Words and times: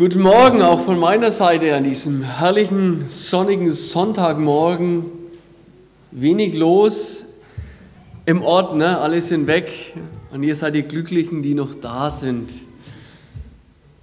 Guten 0.00 0.22
Morgen 0.22 0.62
auch 0.62 0.80
von 0.80 0.98
meiner 0.98 1.30
Seite 1.30 1.76
an 1.76 1.84
diesem 1.84 2.22
herrlichen 2.22 3.06
sonnigen 3.06 3.70
Sonntagmorgen. 3.70 5.04
Wenig 6.10 6.54
los 6.56 7.26
im 8.24 8.40
Ort, 8.40 8.74
ne? 8.76 8.98
alle 8.98 9.20
sind 9.20 9.46
weg 9.46 9.92
und 10.32 10.42
ihr 10.42 10.56
seid 10.56 10.74
die 10.74 10.84
Glücklichen, 10.84 11.42
die 11.42 11.52
noch 11.52 11.74
da 11.74 12.08
sind 12.08 12.50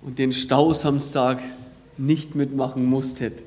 und 0.04 0.20
den 0.20 0.34
Stausamstag 0.34 1.42
nicht 1.98 2.36
mitmachen 2.36 2.86
musstet. 2.86 3.44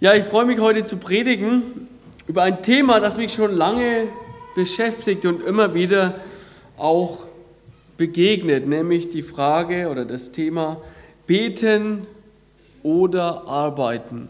Ja, 0.00 0.12
ich 0.14 0.24
freue 0.24 0.46
mich 0.46 0.58
heute 0.58 0.84
zu 0.84 0.96
predigen 0.96 1.86
über 2.26 2.42
ein 2.42 2.62
Thema, 2.62 2.98
das 2.98 3.16
mich 3.16 3.32
schon 3.32 3.54
lange 3.54 4.08
beschäftigt 4.56 5.24
und 5.24 5.40
immer 5.44 5.72
wieder 5.72 6.16
auch 6.76 7.28
begegnet, 7.96 8.66
nämlich 8.66 9.08
die 9.08 9.22
Frage 9.22 9.88
oder 9.88 10.04
das 10.04 10.32
Thema 10.32 10.78
Beten 11.26 12.06
oder 12.82 13.46
Arbeiten. 13.46 14.28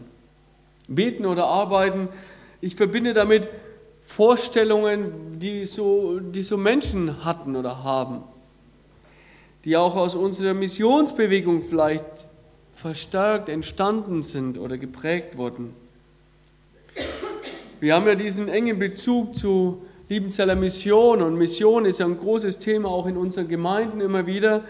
Beten 0.87 1.25
oder 1.25 1.45
Arbeiten, 1.45 2.07
ich 2.61 2.75
verbinde 2.75 3.13
damit 3.13 3.47
Vorstellungen, 4.01 5.39
die 5.39 5.65
so, 5.65 6.19
die 6.19 6.41
so 6.41 6.57
Menschen 6.57 7.25
hatten 7.25 7.55
oder 7.55 7.83
haben, 7.83 8.23
die 9.65 9.75
auch 9.75 9.95
aus 9.95 10.15
unserer 10.15 10.53
Missionsbewegung 10.53 11.61
vielleicht 11.61 12.05
verstärkt 12.73 13.49
entstanden 13.49 14.23
sind 14.23 14.57
oder 14.57 14.77
geprägt 14.77 15.37
wurden. 15.37 15.73
Wir 17.79 17.93
haben 17.93 18.07
ja 18.07 18.15
diesen 18.15 18.47
engen 18.47 18.79
Bezug 18.79 19.35
zu 19.35 19.81
Liebenzeller 20.09 20.55
Mission 20.55 21.21
und 21.21 21.35
Mission 21.35 21.83
ist 21.83 21.99
ja 21.99 22.05
ein 22.05 22.17
großes 22.17 22.59
Thema 22.59 22.89
auch 22.89 23.07
in 23.07 23.17
unseren 23.17 23.49
Gemeinden 23.49 23.99
immer 23.99 24.25
wieder. 24.25 24.63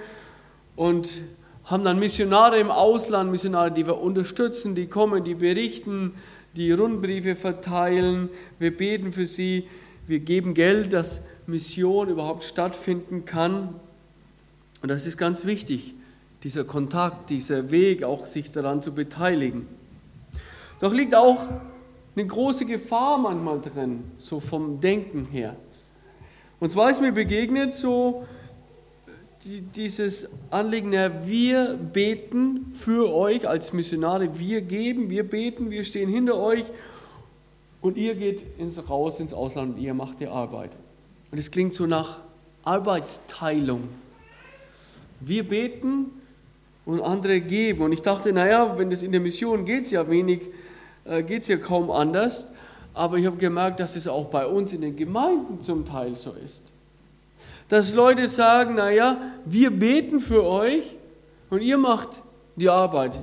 Und 0.75 1.21
haben 1.67 1.83
dann 1.83 1.99
Missionare 1.99 2.59
im 2.59 2.71
Ausland, 2.71 3.29
Missionare, 3.29 3.71
die 3.71 3.85
wir 3.85 3.99
unterstützen, 3.99 4.73
die 4.73 4.87
kommen, 4.87 5.23
die 5.25 5.35
berichten, 5.35 6.13
die 6.55 6.71
Rundbriefe 6.71 7.35
verteilen, 7.35 8.29
wir 8.57 8.75
beten 8.75 9.11
für 9.11 9.25
sie, 9.25 9.67
wir 10.07 10.19
geben 10.19 10.53
Geld, 10.53 10.93
dass 10.93 11.21
Mission 11.45 12.07
überhaupt 12.07 12.43
stattfinden 12.43 13.25
kann. 13.25 13.75
Und 14.81 14.89
das 14.89 15.05
ist 15.05 15.17
ganz 15.17 15.45
wichtig, 15.45 15.93
dieser 16.43 16.63
Kontakt, 16.63 17.29
dieser 17.29 17.69
Weg, 17.69 18.03
auch 18.03 18.25
sich 18.25 18.51
daran 18.51 18.81
zu 18.81 18.93
beteiligen. 18.93 19.67
Doch 20.79 20.93
liegt 20.93 21.15
auch 21.15 21.51
eine 22.15 22.25
große 22.25 22.65
Gefahr 22.65 23.17
manchmal 23.17 23.59
drin, 23.59 24.05
so 24.15 24.39
vom 24.39 24.79
Denken 24.79 25.25
her. 25.25 25.57
Und 26.61 26.71
zwar 26.71 26.89
ist 26.89 27.01
mir 27.01 27.11
begegnet 27.11 27.73
so 27.73 28.25
dieses 29.75 30.29
Anliegen, 30.51 30.91
wir 31.25 31.73
beten 31.75 32.71
für 32.73 33.13
euch 33.13 33.47
als 33.47 33.73
Missionare, 33.73 34.39
wir 34.39 34.61
geben, 34.61 35.09
wir 35.09 35.27
beten, 35.27 35.69
wir 35.69 35.83
stehen 35.83 36.09
hinter 36.09 36.37
euch 36.37 36.65
und 37.81 37.97
ihr 37.97 38.15
geht 38.15 38.43
ins, 38.57 38.89
raus 38.89 39.19
ins 39.19 39.33
Ausland 39.33 39.75
und 39.75 39.81
ihr 39.81 39.93
macht 39.93 40.19
die 40.19 40.27
Arbeit. 40.27 40.71
Und 41.31 41.37
es 41.37 41.51
klingt 41.51 41.73
so 41.73 41.85
nach 41.85 42.19
Arbeitsteilung. 42.63 43.81
Wir 45.19 45.47
beten 45.47 46.11
und 46.85 47.01
andere 47.01 47.41
geben. 47.41 47.81
Und 47.81 47.91
ich 47.91 48.01
dachte, 48.01 48.31
naja, 48.31 48.77
wenn 48.77 48.89
das 48.89 49.03
in 49.03 49.11
der 49.11 49.21
Mission 49.21 49.65
geht 49.65 49.83
es 49.83 49.91
ja 49.91 50.09
wenig, 50.09 50.41
äh, 51.05 51.23
geht 51.23 51.41
es 51.41 51.47
ja 51.47 51.57
kaum 51.57 51.91
anders. 51.91 52.51
Aber 52.93 53.17
ich 53.17 53.25
habe 53.25 53.37
gemerkt, 53.37 53.79
dass 53.79 53.95
es 53.95 54.07
auch 54.07 54.25
bei 54.25 54.45
uns 54.45 54.73
in 54.73 54.81
den 54.81 54.95
Gemeinden 54.95 55.61
zum 55.61 55.85
Teil 55.85 56.15
so 56.15 56.31
ist 56.33 56.71
dass 57.69 57.93
Leute 57.93 58.27
sagen, 58.27 58.75
naja, 58.75 59.17
wir 59.45 59.71
beten 59.71 60.19
für 60.19 60.43
euch 60.43 60.97
und 61.49 61.61
ihr 61.61 61.77
macht 61.77 62.21
die 62.55 62.69
Arbeit. 62.69 63.21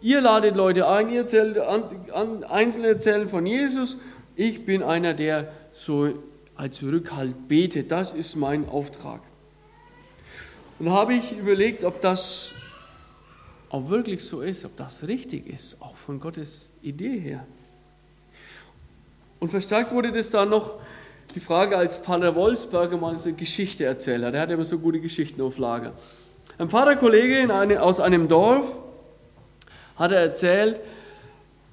Ihr 0.00 0.20
ladet 0.20 0.56
Leute 0.56 0.88
ein, 0.88 1.08
ihr 1.10 1.20
erzählt, 1.20 1.58
Einzelne 1.58 2.88
erzählen 2.88 3.28
von 3.28 3.46
Jesus. 3.46 3.98
Ich 4.34 4.64
bin 4.64 4.82
einer, 4.82 5.14
der 5.14 5.52
so 5.72 6.12
als 6.54 6.82
Rückhalt 6.82 7.48
betet. 7.48 7.92
Das 7.92 8.12
ist 8.12 8.36
mein 8.36 8.68
Auftrag. 8.68 9.20
Und 10.78 10.86
da 10.86 10.92
habe 10.92 11.14
ich 11.14 11.32
überlegt, 11.36 11.84
ob 11.84 12.00
das 12.00 12.52
auch 13.70 13.88
wirklich 13.88 14.24
so 14.24 14.42
ist, 14.42 14.64
ob 14.64 14.76
das 14.76 15.06
richtig 15.06 15.46
ist, 15.46 15.80
auch 15.80 15.96
von 15.96 16.20
Gottes 16.20 16.72
Idee 16.82 17.18
her. 17.18 17.46
Und 19.38 19.48
verstärkt 19.48 19.92
wurde 19.92 20.12
das 20.12 20.30
dann 20.30 20.50
noch 20.50 20.76
die 21.32 21.40
Frage, 21.40 21.76
als 21.76 21.96
Pfarrer 21.96 22.34
Wolfsberger 22.34 22.96
mal 22.96 23.16
so 23.16 23.28
eine 23.28 23.38
Geschichte 23.38 23.84
erzählt 23.84 24.24
hat. 24.24 24.34
Er 24.34 24.42
hat 24.42 24.50
immer 24.50 24.64
so 24.64 24.78
gute 24.78 25.00
Geschichten 25.00 25.40
auf 25.40 25.58
Lager. 25.58 25.92
Ein 26.58 26.68
Pfarrerkollege 26.68 27.52
eine, 27.52 27.82
aus 27.82 28.00
einem 28.00 28.28
Dorf 28.28 28.78
hat 29.96 30.12
er 30.12 30.20
erzählt, 30.20 30.80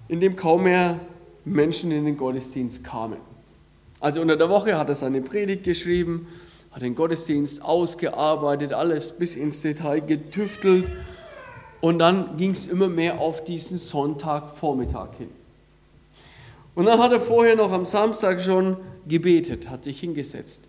in 0.07 0.19
dem 0.19 0.35
kaum 0.35 0.63
mehr 0.63 0.99
Menschen 1.45 1.91
in 1.91 2.05
den 2.05 2.17
Gottesdienst 2.17 2.83
kamen. 2.83 3.17
Also 3.99 4.21
unter 4.21 4.37
der 4.37 4.49
Woche 4.49 4.77
hat 4.77 4.89
er 4.89 4.95
seine 4.95 5.21
Predigt 5.21 5.63
geschrieben, 5.63 6.27
hat 6.71 6.81
den 6.81 6.95
Gottesdienst 6.95 7.63
ausgearbeitet, 7.63 8.73
alles 8.73 9.11
bis 9.11 9.35
ins 9.35 9.61
Detail 9.61 10.01
getüftelt 10.01 10.89
und 11.81 11.99
dann 11.99 12.37
ging 12.37 12.51
es 12.51 12.65
immer 12.65 12.87
mehr 12.87 13.19
auf 13.19 13.43
diesen 13.43 13.77
Sonntagvormittag 13.77 15.09
hin. 15.17 15.38
Und 16.79 16.85
dann 16.85 16.97
hat 16.97 17.11
er 17.11 17.19
vorher 17.19 17.57
noch 17.57 17.73
am 17.73 17.85
Samstag 17.85 18.39
schon 18.39 18.77
gebetet, 19.05 19.69
hat 19.69 19.83
sich 19.83 19.99
hingesetzt. 19.99 20.63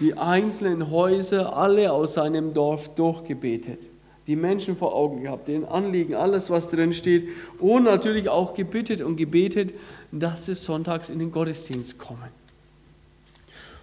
Die 0.00 0.14
einzelnen 0.14 0.90
Häuser, 0.90 1.54
alle 1.54 1.92
aus 1.92 2.14
seinem 2.14 2.54
Dorf 2.54 2.94
durchgebetet. 2.94 3.80
Die 4.26 4.34
Menschen 4.34 4.74
vor 4.74 4.94
Augen 4.94 5.24
gehabt, 5.24 5.48
den 5.48 5.66
Anliegen, 5.66 6.14
alles, 6.14 6.48
was 6.48 6.68
drin 6.68 6.94
steht. 6.94 7.28
Und 7.58 7.82
natürlich 7.82 8.30
auch 8.30 8.54
gebittet 8.54 9.02
und 9.02 9.16
gebetet, 9.16 9.74
dass 10.10 10.46
sie 10.46 10.54
sonntags 10.54 11.10
in 11.10 11.18
den 11.18 11.30
Gottesdienst 11.30 11.98
kommen. 11.98 12.30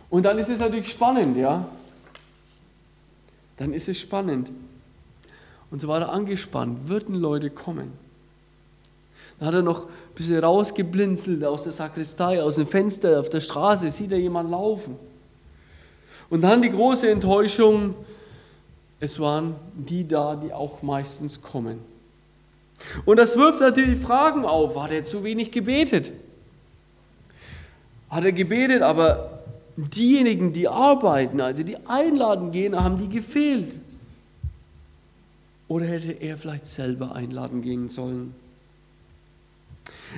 Und 0.09 0.23
dann 0.23 0.39
ist 0.39 0.49
es 0.49 0.57
natürlich 0.57 0.89
spannend, 0.89 1.37
ja. 1.37 1.69
Dann 3.57 3.73
ist 3.73 3.87
es 3.87 3.99
spannend. 3.99 4.51
Und 5.69 5.81
so 5.81 5.87
war 5.87 6.01
er 6.01 6.09
angespannt. 6.09 6.89
Würden 6.89 7.13
Leute 7.13 7.51
kommen? 7.51 8.08
Dann 9.39 9.47
hat 9.47 9.55
er 9.55 9.61
noch 9.61 9.85
ein 9.85 10.15
bisschen 10.15 10.39
rausgeblinzelt 10.39 11.43
aus 11.43 11.63
der 11.63 11.71
Sakristei, 11.71 12.43
aus 12.43 12.55
dem 12.55 12.67
Fenster 12.67 13.19
auf 13.19 13.29
der 13.29 13.41
Straße, 13.41 13.89
sieht 13.89 14.11
er 14.11 14.19
jemand 14.19 14.51
laufen. 14.51 14.97
Und 16.29 16.41
dann 16.41 16.61
die 16.61 16.69
große 16.69 17.09
Enttäuschung, 17.09 17.95
es 18.99 19.19
waren 19.19 19.55
die 19.73 20.07
da, 20.07 20.35
die 20.35 20.53
auch 20.53 20.81
meistens 20.81 21.41
kommen. 21.41 21.79
Und 23.05 23.17
das 23.17 23.35
wirft 23.37 23.61
natürlich 23.61 23.99
Fragen 23.99 24.45
auf. 24.45 24.79
Hat 24.81 24.91
er 24.91 25.05
zu 25.05 25.23
wenig 25.23 25.51
gebetet? 25.51 26.11
Hat 28.09 28.25
er 28.25 28.31
gebetet, 28.31 28.81
aber 28.81 29.41
diejenigen, 29.77 30.51
die 30.51 30.67
arbeiten, 30.67 31.39
also 31.41 31.63
die 31.63 31.77
einladen 31.87 32.51
gehen, 32.51 32.81
haben 32.81 32.97
die 32.97 33.09
gefehlt? 33.09 33.77
Oder 35.67 35.85
hätte 35.85 36.11
er 36.11 36.37
vielleicht 36.37 36.65
selber 36.65 37.15
einladen 37.15 37.61
gehen 37.61 37.89
sollen? 37.89 38.33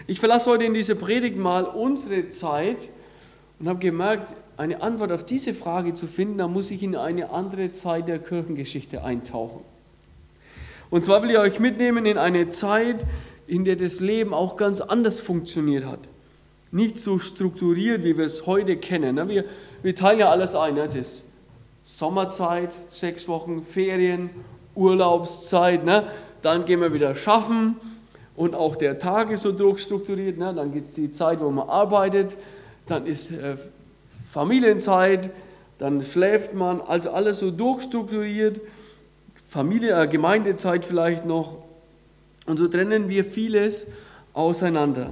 Ich 0.07 0.19
verlasse 0.19 0.50
heute 0.50 0.63
in 0.63 0.74
dieser 0.74 0.96
Predigt 0.96 1.38
mal 1.38 1.63
unsere 1.66 2.29
Zeit 2.29 2.90
und 3.59 3.68
habe 3.68 3.79
gemerkt, 3.79 4.34
eine 4.57 4.81
Antwort 4.81 5.12
auf 5.12 5.25
diese 5.25 5.53
Frage 5.53 5.94
zu 5.94 6.07
finden, 6.07 6.38
da 6.38 6.47
muss 6.47 6.72
ich 6.72 6.84
in 6.84 6.96
eine 6.96 7.31
andere 7.31 7.72
Zeit 7.72 8.07
der 8.07 8.19
Kirchengeschichte 8.19 9.03
eintauchen. 9.03 9.62
Und 10.90 11.06
zwar 11.06 11.24
will 11.24 11.31
ich 11.31 11.38
euch 11.38 11.59
mitnehmen 11.59 12.06
in 12.06 12.18
eine 12.18 12.50
Zeit, 12.50 13.06
in 13.47 13.66
der 13.66 13.75
das 13.75 14.00
Leben 14.00 14.34
auch 14.34 14.57
ganz 14.57 14.81
anders 14.81 15.19
funktioniert 15.19 15.85
hat. 15.85 16.00
Nicht 16.72 17.00
so 17.00 17.19
strukturiert, 17.19 18.03
wie 18.03 18.18
wir 18.18 18.25
es 18.25 18.46
heute 18.46 18.78
kennen. 18.78 19.28
Wir, 19.28 19.46
wir 19.84 19.96
teilen 19.96 20.19
ja 20.19 20.29
alles 20.29 20.56
ein. 20.56 20.78
Es 20.78 20.96
ist 20.96 21.25
Sommerzeit, 21.84 22.73
sechs 22.90 23.28
Wochen 23.28 23.63
Ferien, 23.63 24.29
Urlaubszeit. 24.75 25.84
Ne? 25.84 26.08
Dann 26.41 26.66
gehen 26.66 26.81
wir 26.81 26.94
wieder 26.94 27.16
schaffen 27.16 27.76
und 28.35 28.55
auch 28.55 28.75
der 28.75 28.99
Tag 28.99 29.31
ist 29.31 29.41
so 29.41 29.51
durchstrukturiert. 29.51 30.37
Ne? 30.37 30.53
Dann 30.53 30.72
gibt 30.73 30.87
es 30.87 30.93
die 30.93 31.11
Zeit, 31.11 31.39
wo 31.41 31.49
man 31.49 31.67
arbeitet, 31.67 32.37
dann 32.85 33.05
ist 33.05 33.31
äh, 33.31 33.57
Familienzeit, 34.29 35.29
dann 35.78 36.03
schläft 36.03 36.53
man, 36.53 36.81
also 36.81 37.11
alles 37.11 37.39
so 37.39 37.51
durchstrukturiert. 37.51 38.61
Familie, 39.47 40.01
äh, 40.01 40.07
Gemeindezeit 40.07 40.85
vielleicht 40.85 41.25
noch. 41.25 41.57
Und 42.45 42.57
so 42.57 42.67
trennen 42.67 43.09
wir 43.09 43.25
vieles 43.25 43.87
auseinander. 44.34 45.11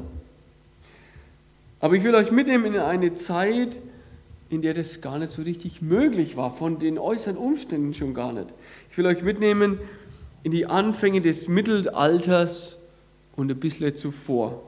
Aber 1.80 1.96
ich 1.96 2.04
will 2.04 2.16
euch 2.16 2.32
mitnehmen 2.32 2.74
in 2.74 2.80
eine 2.80 3.14
Zeit, 3.14 3.80
in 4.50 4.62
der 4.62 4.74
das 4.74 5.02
gar 5.02 5.20
nicht 5.20 5.32
so 5.32 5.44
richtig 5.44 5.82
möglich 5.82 6.36
war, 6.36 6.56
von 6.56 6.80
den 6.80 6.98
äußeren 6.98 7.38
Umständen 7.38 7.94
schon 7.94 8.14
gar 8.14 8.34
nicht. 8.34 8.48
Ich 8.90 8.98
will 8.98 9.06
euch 9.06 9.22
mitnehmen 9.22 9.80
in 10.44 10.52
die 10.52 10.66
Anfänge 10.66 11.22
des 11.22 11.48
Mittelalters 11.48 12.79
und 13.40 13.52
ein 13.52 13.60
bisschen 13.60 13.96
zuvor. 13.96 14.62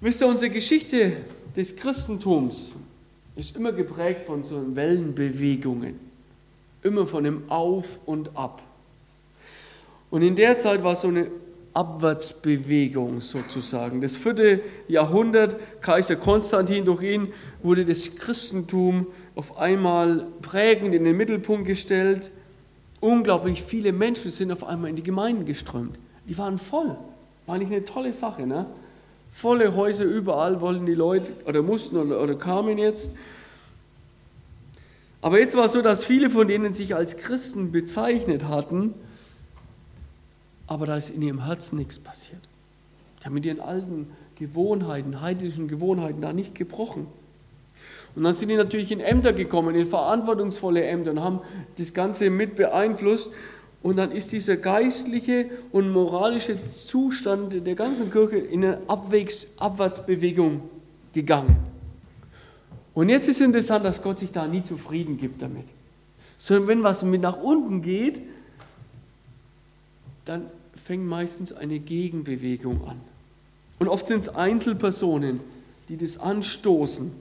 Wisst 0.00 0.22
ihr, 0.22 0.26
unsere 0.26 0.50
Geschichte 0.50 1.12
des 1.56 1.76
Christentums 1.76 2.72
ist 3.36 3.56
immer 3.56 3.72
geprägt 3.72 4.20
von 4.20 4.42
so 4.42 4.74
Wellenbewegungen, 4.74 5.98
immer 6.82 7.06
von 7.06 7.24
dem 7.24 7.50
Auf 7.50 8.00
und 8.06 8.36
Ab. 8.36 8.62
Und 10.10 10.22
in 10.22 10.36
der 10.36 10.56
Zeit 10.56 10.82
war 10.82 10.94
so 10.94 11.08
eine 11.08 11.28
Abwärtsbewegung 11.72 13.20
sozusagen. 13.20 14.00
Das 14.00 14.14
vierte 14.14 14.60
Jahrhundert, 14.86 15.56
Kaiser 15.80 16.16
Konstantin, 16.16 16.84
durch 16.84 17.02
ihn 17.02 17.32
wurde 17.62 17.84
das 17.84 18.14
Christentum 18.14 19.08
auf 19.34 19.58
einmal 19.58 20.26
prägend 20.40 20.94
in 20.94 21.04
den 21.04 21.16
Mittelpunkt 21.16 21.66
gestellt. 21.66 22.30
Unglaublich 23.00 23.62
viele 23.62 23.92
Menschen 23.92 24.30
sind 24.30 24.52
auf 24.52 24.64
einmal 24.64 24.90
in 24.90 24.96
die 24.96 25.02
Gemeinden 25.02 25.44
geströmt. 25.44 25.98
Die 26.28 26.36
waren 26.38 26.58
voll. 26.58 26.96
War 27.46 27.58
nicht 27.58 27.70
eine 27.70 27.84
tolle 27.84 28.12
Sache, 28.12 28.46
ne? 28.46 28.66
Volle 29.32 29.74
Häuser 29.74 30.04
überall 30.04 30.60
wollten 30.60 30.86
die 30.86 30.94
Leute 30.94 31.32
oder 31.44 31.60
mussten 31.62 31.96
oder, 31.96 32.22
oder 32.22 32.36
kamen 32.36 32.78
jetzt. 32.78 33.12
Aber 35.20 35.40
jetzt 35.40 35.56
war 35.56 35.64
es 35.64 35.72
so, 35.72 35.82
dass 35.82 36.04
viele 36.04 36.30
von 36.30 36.46
denen 36.46 36.72
sich 36.72 36.94
als 36.94 37.16
Christen 37.16 37.72
bezeichnet 37.72 38.46
hatten, 38.46 38.94
aber 40.66 40.86
da 40.86 40.96
ist 40.96 41.10
in 41.10 41.22
ihrem 41.22 41.44
Herzen 41.44 41.78
nichts 41.78 41.98
passiert. 41.98 42.40
Die 43.20 43.24
haben 43.24 43.34
mit 43.34 43.44
ihren 43.44 43.60
alten 43.60 44.10
Gewohnheiten, 44.36 45.20
heidnischen 45.20 45.66
Gewohnheiten 45.66 46.20
da 46.20 46.32
nicht 46.32 46.54
gebrochen. 46.54 47.06
Und 48.14 48.22
dann 48.22 48.34
sind 48.34 48.48
die 48.48 48.56
natürlich 48.56 48.92
in 48.92 49.00
Ämter 49.00 49.32
gekommen, 49.32 49.74
in 49.74 49.86
verantwortungsvolle 49.86 50.84
Ämter 50.84 51.10
und 51.10 51.20
haben 51.20 51.40
das 51.78 51.94
Ganze 51.94 52.30
mit 52.30 52.54
beeinflusst. 52.54 53.32
Und 53.84 53.96
dann 53.96 54.12
ist 54.12 54.32
dieser 54.32 54.56
geistliche 54.56 55.50
und 55.70 55.90
moralische 55.90 56.56
Zustand 56.68 57.66
der 57.66 57.74
ganzen 57.74 58.10
Kirche 58.10 58.38
in 58.38 58.64
eine 58.64 58.78
Abwegs 58.88 59.48
Abwärtsbewegung 59.58 60.62
gegangen. 61.12 61.58
Und 62.94 63.10
jetzt 63.10 63.28
ist 63.28 63.42
interessant, 63.42 63.84
dass 63.84 64.02
Gott 64.02 64.20
sich 64.20 64.32
da 64.32 64.46
nie 64.46 64.62
zufrieden 64.62 65.18
gibt 65.18 65.42
damit. 65.42 65.66
Sondern 66.38 66.68
wenn 66.68 66.82
was 66.82 67.02
mit 67.02 67.20
nach 67.20 67.36
unten 67.36 67.82
geht, 67.82 68.22
dann 70.24 70.46
fängt 70.82 71.06
meistens 71.06 71.52
eine 71.52 71.78
Gegenbewegung 71.78 72.88
an. 72.88 72.98
Und 73.78 73.88
oft 73.88 74.06
sind 74.06 74.20
es 74.20 74.30
Einzelpersonen, 74.30 75.40
die 75.90 75.98
das 75.98 76.18
anstoßen. 76.18 77.12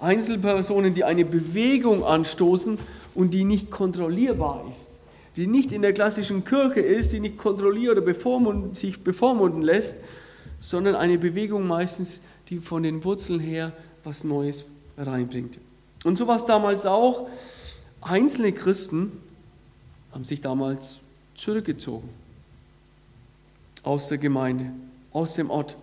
Einzelpersonen, 0.00 0.94
die 0.94 1.04
eine 1.04 1.24
Bewegung 1.24 2.02
anstoßen 2.02 2.76
und 3.14 3.32
die 3.32 3.44
nicht 3.44 3.70
kontrollierbar 3.70 4.64
ist, 4.68 4.91
die 5.36 5.46
nicht 5.46 5.72
in 5.72 5.82
der 5.82 5.92
klassischen 5.92 6.44
Kirche 6.44 6.80
ist, 6.80 7.12
die 7.12 7.20
nicht 7.20 7.38
kontrolliert 7.38 7.92
oder 7.92 8.02
bevormunden, 8.02 8.74
sich 8.74 9.00
bevormunden 9.00 9.62
lässt, 9.62 9.96
sondern 10.60 10.94
eine 10.94 11.18
Bewegung 11.18 11.66
meistens, 11.66 12.20
die 12.48 12.58
von 12.58 12.82
den 12.82 13.02
Wurzeln 13.04 13.40
her 13.40 13.72
was 14.04 14.24
Neues 14.24 14.64
reinbringt. 14.98 15.58
Und 16.04 16.18
so 16.18 16.26
war 16.26 16.36
es 16.36 16.44
damals 16.44 16.86
auch. 16.86 17.28
Einzelne 18.00 18.52
Christen 18.52 19.12
haben 20.12 20.24
sich 20.24 20.40
damals 20.40 21.00
zurückgezogen 21.34 22.08
aus 23.82 24.08
der 24.08 24.18
Gemeinde, 24.18 24.66
aus 25.12 25.34
dem 25.34 25.50
Ort, 25.50 25.76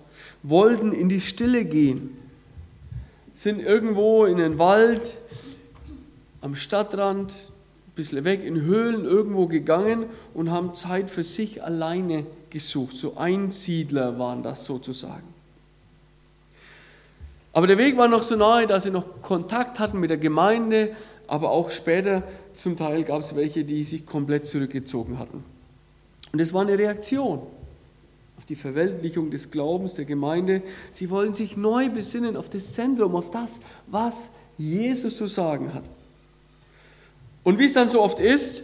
wollten 0.43 0.91
in 0.91 1.09
die 1.09 1.21
Stille 1.21 1.65
gehen, 1.65 2.17
sind 3.33 3.59
irgendwo 3.59 4.25
in 4.25 4.37
den 4.37 4.57
Wald, 4.57 5.17
am 6.41 6.55
Stadtrand, 6.55 7.51
bisschen 7.99 8.23
weg, 8.23 8.43
in 8.43 8.61
Höhlen 8.61 9.05
irgendwo 9.05 9.47
gegangen 9.47 10.05
und 10.33 10.51
haben 10.51 10.73
Zeit 10.73 11.09
für 11.09 11.23
sich 11.23 11.63
alleine 11.63 12.25
gesucht. 12.49 12.95
So 12.95 13.17
Einsiedler 13.17 14.17
waren 14.17 14.41
das 14.41 14.65
sozusagen. 14.65 15.27
Aber 17.51 17.67
der 17.67 17.77
Weg 17.77 17.97
war 17.97 18.07
noch 18.07 18.23
so 18.23 18.35
nahe, 18.35 18.67
dass 18.67 18.83
sie 18.83 18.91
noch 18.91 19.21
Kontakt 19.21 19.79
hatten 19.79 19.99
mit 19.99 20.09
der 20.09 20.17
Gemeinde, 20.17 20.95
aber 21.27 21.51
auch 21.51 21.71
später 21.71 22.23
zum 22.53 22.77
Teil 22.77 23.03
gab 23.03 23.21
es 23.21 23.35
welche, 23.35 23.63
die 23.65 23.83
sich 23.83 24.05
komplett 24.05 24.45
zurückgezogen 24.45 25.19
hatten. 25.19 25.43
Und 26.31 26.39
es 26.39 26.53
war 26.53 26.61
eine 26.61 26.77
Reaktion 26.77 27.41
auf 28.37 28.45
die 28.45 28.55
Verweltlichung 28.55 29.31
des 29.31 29.51
Glaubens 29.51 29.95
der 29.95 30.05
Gemeinde. 30.05 30.61
Sie 30.91 31.09
wollen 31.09 31.33
sich 31.33 31.57
neu 31.57 31.89
besinnen 31.89 32.37
auf 32.37 32.47
das 32.49 32.71
Zentrum, 32.73 33.15
auf 33.15 33.31
das, 33.31 33.59
was 33.87 34.29
Jesus 34.57 35.17
zu 35.17 35.27
sagen 35.27 35.73
hat. 35.73 35.83
Und 37.49 37.57
wie 37.57 37.65
es 37.65 37.73
dann 37.73 37.89
so 37.89 38.03
oft 38.03 38.19
ist, 38.19 38.61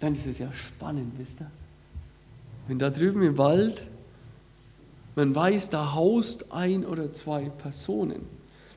dann 0.00 0.12
ist 0.14 0.26
es 0.26 0.40
ja 0.40 0.52
spannend, 0.52 1.12
wisst 1.18 1.40
ihr? 1.40 1.48
Wenn 2.66 2.80
da 2.80 2.90
drüben 2.90 3.22
im 3.22 3.38
Wald, 3.38 3.86
man 5.14 5.32
weiß, 5.32 5.70
da 5.70 5.94
haust 5.94 6.50
ein 6.50 6.84
oder 6.84 7.12
zwei 7.12 7.48
Personen, 7.48 8.22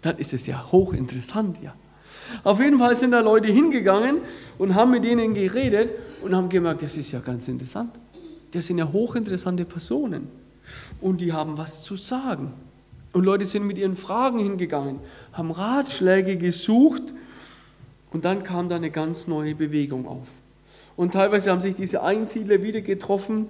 dann 0.04 0.20
ist 0.20 0.32
es 0.34 0.46
ja 0.46 0.72
hochinteressant, 0.72 1.58
ja. 1.64 1.74
Auf 2.44 2.60
jeden 2.60 2.78
Fall 2.78 2.96
sind 2.96 3.14
da 3.14 3.22
Leute 3.22 3.52
hingegangen 3.52 4.20
und 4.60 4.76
haben 4.76 4.92
mit 4.92 5.06
denen 5.06 5.34
geredet 5.34 5.94
und 6.22 6.36
haben 6.36 6.50
gemerkt, 6.50 6.84
das 6.84 6.98
ist 6.98 7.12
ja 7.12 7.20
ganz 7.20 7.48
interessant. 7.48 7.90
Das 8.52 8.68
sind 8.68 8.78
ja 8.78 8.92
hochinteressante 8.92 9.66
Personen 9.66 10.28
und 11.02 11.20
die 11.20 11.34
haben 11.34 11.58
was 11.58 11.82
zu 11.82 11.96
sagen. 11.96 12.54
Und 13.12 13.24
Leute 13.24 13.44
sind 13.44 13.66
mit 13.66 13.80
ihren 13.80 13.96
Fragen 13.96 14.38
hingegangen, 14.38 15.00
haben 15.34 15.50
Ratschläge 15.50 16.38
gesucht 16.38 17.12
und 18.12 18.26
dann 18.26 18.44
kam 18.44 18.70
da 18.70 18.76
eine 18.76 18.92
ganz 18.92 19.28
neue 19.28 19.56
Bewegung 19.56 20.08
auf. 20.08 20.28
Und 20.96 21.14
teilweise 21.14 21.52
haben 21.52 21.62
sich 21.62 21.76
diese 21.76 22.04
Einsiedler 22.04 22.62
wieder 22.62 22.82
getroffen, 22.82 23.48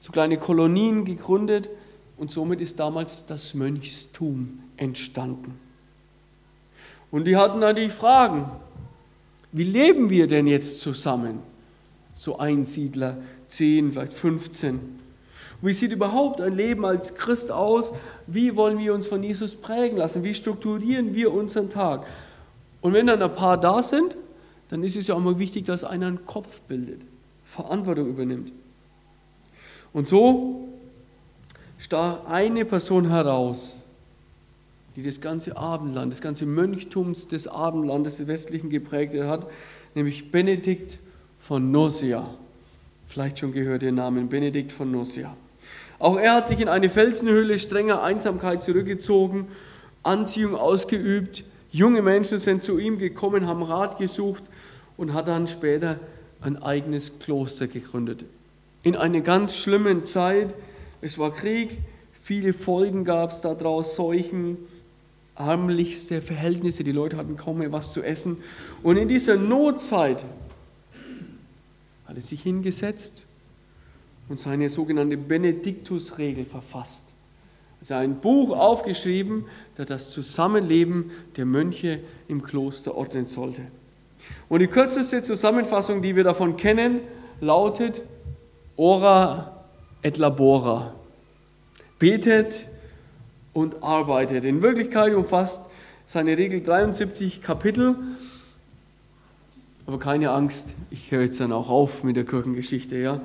so 0.00 0.12
kleine 0.12 0.38
Kolonien 0.38 1.04
gegründet 1.04 1.68
und 2.16 2.30
somit 2.30 2.60
ist 2.60 2.80
damals 2.80 3.26
das 3.26 3.54
Mönchstum 3.54 4.60
entstanden. 4.76 5.58
Und 7.10 7.24
die 7.26 7.36
hatten 7.36 7.74
die 7.76 7.88
Fragen, 7.90 8.50
wie 9.52 9.64
leben 9.64 10.10
wir 10.10 10.26
denn 10.26 10.46
jetzt 10.46 10.80
zusammen? 10.80 11.40
So 12.14 12.38
Einsiedler, 12.38 13.16
10, 13.46 13.92
vielleicht 13.92 14.12
15. 14.12 14.98
Wie 15.60 15.72
sieht 15.72 15.92
überhaupt 15.92 16.40
ein 16.40 16.54
Leben 16.54 16.84
als 16.84 17.14
Christ 17.14 17.50
aus? 17.50 17.92
Wie 18.26 18.56
wollen 18.56 18.78
wir 18.78 18.94
uns 18.94 19.06
von 19.06 19.22
Jesus 19.22 19.56
prägen 19.56 19.96
lassen? 19.98 20.22
Wie 20.22 20.34
strukturieren 20.34 21.14
wir 21.14 21.32
unseren 21.32 21.70
Tag? 21.70 22.06
Und 22.80 22.92
wenn 22.92 23.06
dann 23.06 23.22
ein 23.22 23.34
paar 23.34 23.58
da 23.58 23.82
sind, 23.82 24.16
dann 24.68 24.82
ist 24.82 24.96
es 24.96 25.06
ja 25.06 25.14
auch 25.14 25.20
mal 25.20 25.38
wichtig, 25.38 25.64
dass 25.64 25.84
einer 25.84 26.06
einen 26.06 26.26
Kopf 26.26 26.60
bildet, 26.62 27.00
Verantwortung 27.44 28.08
übernimmt. 28.08 28.52
Und 29.92 30.06
so 30.06 30.68
stach 31.78 32.26
eine 32.26 32.64
Person 32.64 33.08
heraus, 33.08 33.82
die 34.96 35.02
das 35.02 35.20
ganze 35.20 35.56
Abendland, 35.56 36.12
das 36.12 36.20
ganze 36.20 36.44
Mönchtums 36.44 37.28
des 37.28 37.48
Abendlandes 37.48 38.18
des 38.18 38.26
Westlichen 38.26 38.68
geprägt 38.68 39.14
hat, 39.14 39.46
nämlich 39.94 40.30
Benedikt 40.30 40.98
von 41.40 41.70
Nursia. 41.70 42.28
Vielleicht 43.06 43.38
schon 43.38 43.52
gehört 43.52 43.82
den 43.82 43.94
Namen 43.94 44.28
Benedikt 44.28 44.70
von 44.70 44.90
Nursia. 44.90 45.34
Auch 45.98 46.16
er 46.16 46.34
hat 46.34 46.48
sich 46.48 46.60
in 46.60 46.68
eine 46.68 46.90
Felsenhöhle 46.90 47.58
strenger 47.58 48.02
Einsamkeit 48.02 48.62
zurückgezogen, 48.62 49.48
Anziehung 50.02 50.54
ausgeübt. 50.54 51.44
Junge 51.70 52.02
Menschen 52.02 52.38
sind 52.38 52.62
zu 52.62 52.78
ihm 52.78 52.98
gekommen, 52.98 53.46
haben 53.46 53.62
Rat 53.62 53.98
gesucht 53.98 54.44
und 54.96 55.12
hat 55.12 55.28
dann 55.28 55.46
später 55.46 55.98
ein 56.40 56.60
eigenes 56.62 57.18
Kloster 57.18 57.66
gegründet. 57.66 58.24
In 58.82 58.96
einer 58.96 59.20
ganz 59.20 59.56
schlimmen 59.56 60.04
Zeit, 60.04 60.54
es 61.00 61.18
war 61.18 61.32
Krieg, 61.32 61.78
viele 62.12 62.52
Folgen 62.52 63.04
gab 63.04 63.30
es 63.30 63.40
daraus, 63.40 63.94
Seuchen, 63.96 64.56
ärmlichste 65.36 66.22
Verhältnisse, 66.22 66.84
die 66.84 66.92
Leute 66.92 67.16
hatten 67.16 67.36
kaum 67.36 67.58
mehr 67.58 67.72
was 67.72 67.92
zu 67.92 68.02
essen. 68.02 68.38
Und 68.82 68.96
in 68.96 69.08
dieser 69.08 69.36
Notzeit 69.36 70.24
hat 72.06 72.16
er 72.16 72.22
sich 72.22 72.42
hingesetzt 72.42 73.26
und 74.28 74.38
seine 74.38 74.68
sogenannte 74.68 75.16
Benediktusregel 75.16 76.44
verfasst. 76.44 77.14
Also 77.80 77.94
ein 77.94 78.20
Buch 78.20 78.56
aufgeschrieben, 78.56 79.44
das 79.78 79.86
das 79.86 80.10
Zusammenleben 80.10 81.12
der 81.36 81.46
Mönche 81.46 82.00
im 82.26 82.42
Kloster 82.42 82.96
ordnen 82.96 83.24
sollte. 83.26 83.62
Und 84.48 84.58
die 84.58 84.66
kürzeste 84.66 85.22
Zusammenfassung, 85.22 86.02
die 86.02 86.16
wir 86.16 86.24
davon 86.24 86.56
kennen, 86.56 87.00
lautet 87.40 88.02
Ora 88.76 89.64
et 90.02 90.18
labora. 90.18 90.94
Betet 91.98 92.66
und 93.52 93.82
arbeitet. 93.82 94.44
In 94.44 94.62
Wirklichkeit 94.62 95.14
umfasst 95.14 95.70
seine 96.06 96.36
Regel 96.36 96.60
73 96.60 97.40
Kapitel. 97.40 97.94
Aber 99.86 99.98
keine 99.98 100.30
Angst, 100.32 100.74
ich 100.90 101.12
höre 101.12 101.22
jetzt 101.22 101.40
dann 101.40 101.52
auch 101.52 101.70
auf 101.70 102.02
mit 102.02 102.16
der 102.16 102.24
Kirchengeschichte. 102.24 102.98
Ja? 102.98 103.20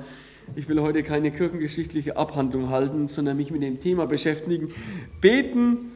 Ich 0.54 0.68
will 0.68 0.80
heute 0.80 1.02
keine 1.02 1.32
kirchengeschichtliche 1.32 2.16
Abhandlung 2.16 2.70
halten, 2.70 3.08
sondern 3.08 3.36
mich 3.36 3.50
mit 3.50 3.62
dem 3.62 3.80
Thema 3.80 4.06
beschäftigen. 4.06 4.72
Beten 5.20 5.93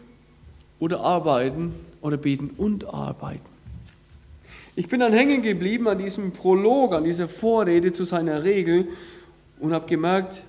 oder 0.80 1.00
arbeiten 1.00 1.74
oder 2.00 2.16
beten 2.16 2.50
und 2.56 2.92
arbeiten. 2.92 3.48
Ich 4.76 4.88
bin 4.88 5.00
dann 5.00 5.12
hängen 5.12 5.42
geblieben 5.42 5.88
an 5.88 5.98
diesem 5.98 6.32
Prolog, 6.32 6.92
an 6.92 7.04
dieser 7.04 7.26
Vorrede 7.26 7.92
zu 7.92 8.04
seiner 8.04 8.44
Regel 8.44 8.88
und 9.58 9.72
habe 9.72 9.86
gemerkt, 9.86 10.44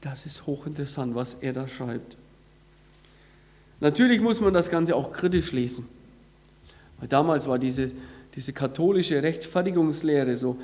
das 0.00 0.24
ist 0.24 0.46
hochinteressant, 0.46 1.14
was 1.14 1.34
er 1.34 1.52
da 1.52 1.68
schreibt. 1.68 2.16
Natürlich 3.80 4.20
muss 4.20 4.40
man 4.40 4.54
das 4.54 4.70
Ganze 4.70 4.96
auch 4.96 5.12
kritisch 5.12 5.52
lesen. 5.52 5.88
Weil 6.98 7.08
damals 7.08 7.48
war 7.48 7.58
diese, 7.58 7.90
diese 8.34 8.52
katholische 8.52 9.22
Rechtfertigungslehre 9.22 10.36
so, 10.36 10.56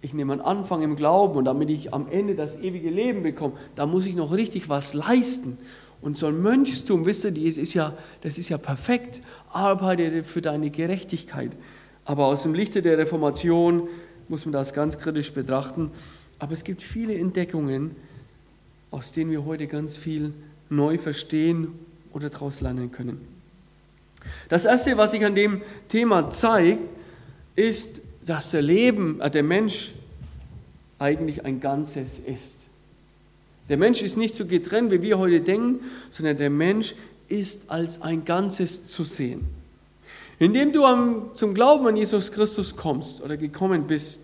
ich 0.00 0.14
nehme 0.14 0.32
einen 0.34 0.42
Anfang 0.42 0.82
im 0.82 0.94
Glauben 0.94 1.36
und 1.38 1.44
damit 1.44 1.70
ich 1.70 1.92
am 1.92 2.08
Ende 2.08 2.36
das 2.36 2.60
ewige 2.60 2.90
Leben 2.90 3.22
bekomme, 3.22 3.54
da 3.74 3.86
muss 3.86 4.06
ich 4.06 4.14
noch 4.14 4.32
richtig 4.32 4.68
was 4.68 4.94
leisten. 4.94 5.58
Und 6.00 6.16
so 6.16 6.26
ein 6.26 6.40
Mönchstum, 6.40 7.06
wisst 7.06 7.24
ihr, 7.24 7.32
das 7.32 7.56
ist 7.56 7.74
ja, 7.74 7.96
das 8.20 8.38
ist 8.38 8.48
ja 8.48 8.58
perfekt. 8.58 9.20
Arbeite 9.50 10.22
für 10.22 10.40
deine 10.40 10.70
Gerechtigkeit. 10.70 11.50
Aber 12.04 12.26
aus 12.26 12.44
dem 12.44 12.54
Lichte 12.54 12.82
der 12.82 12.96
Reformation 12.98 13.88
muss 14.28 14.46
man 14.46 14.52
das 14.52 14.72
ganz 14.72 14.98
kritisch 14.98 15.32
betrachten. 15.32 15.90
Aber 16.38 16.52
es 16.52 16.64
gibt 16.64 16.82
viele 16.82 17.14
Entdeckungen, 17.14 17.96
aus 18.90 19.12
denen 19.12 19.30
wir 19.30 19.44
heute 19.44 19.66
ganz 19.66 19.96
viel 19.96 20.32
neu 20.70 20.98
verstehen 20.98 21.72
oder 22.12 22.30
daraus 22.30 22.60
lernen 22.60 22.90
können. 22.90 23.20
Das 24.48 24.64
Erste, 24.64 24.96
was 24.96 25.12
sich 25.12 25.24
an 25.24 25.34
dem 25.34 25.62
Thema 25.88 26.30
zeigt, 26.30 26.92
ist, 27.56 28.00
dass 28.24 28.50
der 28.50 28.62
Leben, 28.62 29.20
äh, 29.20 29.30
der 29.30 29.42
Mensch 29.42 29.94
eigentlich 30.98 31.44
ein 31.44 31.60
Ganzes 31.60 32.18
ist. 32.18 32.67
Der 33.68 33.76
Mensch 33.76 34.02
ist 34.02 34.16
nicht 34.16 34.34
so 34.34 34.46
getrennt, 34.46 34.90
wie 34.90 35.02
wir 35.02 35.18
heute 35.18 35.40
denken, 35.40 35.80
sondern 36.10 36.36
der 36.36 36.50
Mensch 36.50 36.94
ist 37.28 37.70
als 37.70 38.00
ein 38.02 38.24
Ganzes 38.24 38.86
zu 38.86 39.04
sehen. 39.04 39.46
Indem 40.38 40.72
du 40.72 40.84
zum 41.34 41.52
Glauben 41.52 41.86
an 41.86 41.96
Jesus 41.96 42.32
Christus 42.32 42.76
kommst 42.76 43.22
oder 43.22 43.36
gekommen 43.36 43.86
bist, 43.86 44.22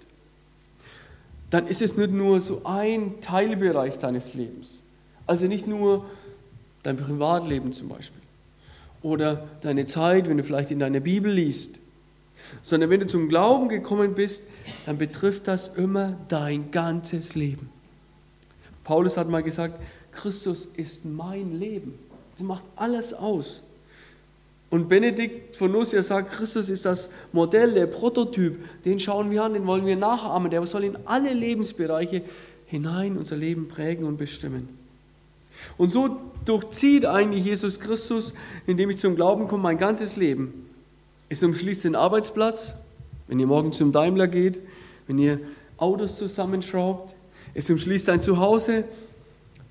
dann 1.50 1.66
ist 1.66 1.82
es 1.82 1.96
nicht 1.96 2.12
nur 2.12 2.40
so 2.40 2.62
ein 2.64 3.20
Teilbereich 3.20 3.98
deines 3.98 4.34
Lebens. 4.34 4.82
Also 5.26 5.46
nicht 5.46 5.66
nur 5.66 6.04
dein 6.82 6.96
Privatleben 6.96 7.72
zum 7.72 7.88
Beispiel 7.88 8.20
oder 9.02 9.46
deine 9.60 9.86
Zeit, 9.86 10.28
wenn 10.28 10.38
du 10.38 10.44
vielleicht 10.44 10.70
in 10.70 10.78
deiner 10.78 11.00
Bibel 11.00 11.30
liest, 11.30 11.78
sondern 12.62 12.90
wenn 12.90 13.00
du 13.00 13.06
zum 13.06 13.28
Glauben 13.28 13.68
gekommen 13.68 14.14
bist, 14.14 14.48
dann 14.86 14.98
betrifft 14.98 15.46
das 15.48 15.68
immer 15.68 16.16
dein 16.28 16.70
ganzes 16.70 17.34
Leben. 17.34 17.70
Paulus 18.84 19.16
hat 19.16 19.28
mal 19.28 19.42
gesagt, 19.42 19.80
Christus 20.12 20.68
ist 20.76 21.04
mein 21.04 21.58
Leben. 21.58 21.98
Das 22.32 22.42
macht 22.42 22.64
alles 22.76 23.12
aus. 23.14 23.62
Und 24.70 24.88
Benedikt 24.88 25.56
von 25.56 25.70
Nussia 25.70 26.02
sagt, 26.02 26.32
Christus 26.32 26.68
ist 26.68 26.84
das 26.84 27.08
Modell, 27.32 27.74
der 27.74 27.86
Prototyp, 27.86 28.58
den 28.84 28.98
schauen 28.98 29.30
wir 29.30 29.44
an, 29.44 29.54
den 29.54 29.66
wollen 29.66 29.86
wir 29.86 29.96
nachahmen, 29.96 30.50
der 30.50 30.66
soll 30.66 30.84
in 30.84 30.98
alle 31.04 31.32
Lebensbereiche 31.32 32.22
hinein 32.66 33.16
unser 33.16 33.36
Leben 33.36 33.68
prägen 33.68 34.04
und 34.04 34.16
bestimmen. 34.16 34.68
Und 35.78 35.90
so 35.90 36.16
durchzieht 36.44 37.06
eigentlich 37.06 37.44
Jesus 37.44 37.78
Christus, 37.78 38.34
indem 38.66 38.90
ich 38.90 38.98
zum 38.98 39.14
Glauben 39.14 39.46
komme, 39.48 39.62
mein 39.62 39.78
ganzes 39.78 40.16
Leben. 40.16 40.68
Es 41.28 41.42
umschließt 41.42 41.84
den 41.84 41.94
Arbeitsplatz, 41.94 42.74
wenn 43.28 43.38
ihr 43.38 43.46
morgen 43.46 43.72
zum 43.72 43.92
Daimler 43.92 44.26
geht, 44.26 44.60
wenn 45.06 45.18
ihr 45.18 45.38
Autos 45.76 46.18
zusammenschraubt. 46.18 47.14
Es 47.54 47.70
umschließt 47.70 48.08
dein 48.08 48.20
Zuhause, 48.20 48.84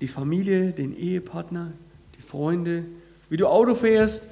die 0.00 0.08
Familie, 0.08 0.72
den 0.72 0.96
Ehepartner, 0.96 1.72
die 2.16 2.22
Freunde, 2.22 2.84
wie 3.28 3.36
du 3.36 3.46
Auto 3.46 3.74
fährst, 3.74 4.26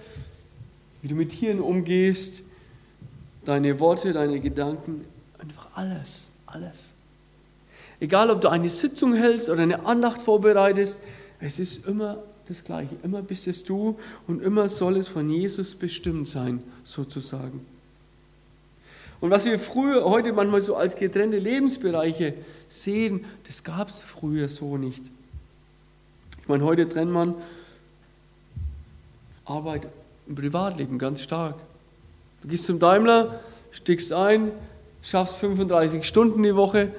wie 1.02 1.08
du 1.08 1.14
mit 1.14 1.30
Tieren 1.30 1.60
umgehst, 1.60 2.42
deine 3.44 3.78
Worte, 3.78 4.12
deine 4.12 4.40
Gedanken, 4.40 5.04
einfach 5.38 5.68
alles, 5.74 6.30
alles. 6.46 6.92
Egal, 8.00 8.30
ob 8.30 8.40
du 8.40 8.48
eine 8.48 8.68
Sitzung 8.68 9.14
hältst 9.14 9.48
oder 9.48 9.62
eine 9.62 9.86
Andacht 9.86 10.22
vorbereitest, 10.22 11.00
es 11.40 11.58
ist 11.58 11.86
immer 11.86 12.22
das 12.48 12.64
Gleiche. 12.64 12.96
Immer 13.02 13.22
bist 13.22 13.46
es 13.46 13.64
du 13.64 13.98
und 14.26 14.42
immer 14.42 14.68
soll 14.68 14.96
es 14.96 15.08
von 15.08 15.28
Jesus 15.28 15.74
bestimmt 15.74 16.28
sein, 16.28 16.62
sozusagen. 16.84 17.64
Und 19.22 19.30
was 19.30 19.44
wir 19.44 19.56
früher, 19.60 20.04
heute 20.04 20.32
manchmal 20.32 20.60
so 20.60 20.74
als 20.74 20.96
getrennte 20.96 21.38
Lebensbereiche 21.38 22.34
sehen, 22.66 23.24
das 23.46 23.62
gab 23.62 23.88
es 23.88 24.00
früher 24.00 24.48
so 24.48 24.76
nicht. 24.76 25.04
Ich 26.40 26.48
meine, 26.48 26.64
heute 26.64 26.88
trennt 26.88 27.12
man 27.12 27.36
Arbeit 29.44 29.86
im 30.26 30.34
Privatleben 30.34 30.98
ganz 30.98 31.22
stark. 31.22 31.54
Du 32.42 32.48
gehst 32.48 32.66
zum 32.66 32.80
Daimler, 32.80 33.40
stickst 33.70 34.12
ein, 34.12 34.50
schaffst 35.02 35.36
35 35.36 36.04
Stunden 36.04 36.42
die 36.42 36.56
Woche, 36.56 36.90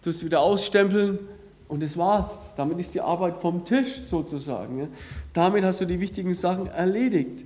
tust 0.00 0.24
wieder 0.24 0.40
ausstempeln, 0.40 1.18
und 1.66 1.82
das 1.82 1.96
war's. 1.96 2.54
Damit 2.56 2.78
ist 2.78 2.94
die 2.94 3.00
Arbeit 3.00 3.38
vom 3.38 3.64
Tisch 3.64 3.98
sozusagen. 3.98 4.88
Damit 5.32 5.64
hast 5.64 5.80
du 5.80 5.86
die 5.86 6.00
wichtigen 6.00 6.34
Sachen 6.34 6.68
erledigt. 6.68 7.44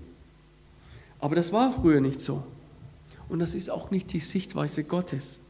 Aber 1.19 1.35
das 1.35 1.51
war 1.51 1.73
früher 1.73 2.01
nicht 2.01 2.21
so. 2.21 2.45
Und 3.33 3.39
das 3.39 3.55
ist 3.55 3.71
auch 3.71 3.91
nicht 3.91 4.13
die 4.13 4.21
Sichtweise 4.21 4.85
Gottes. 4.85 5.41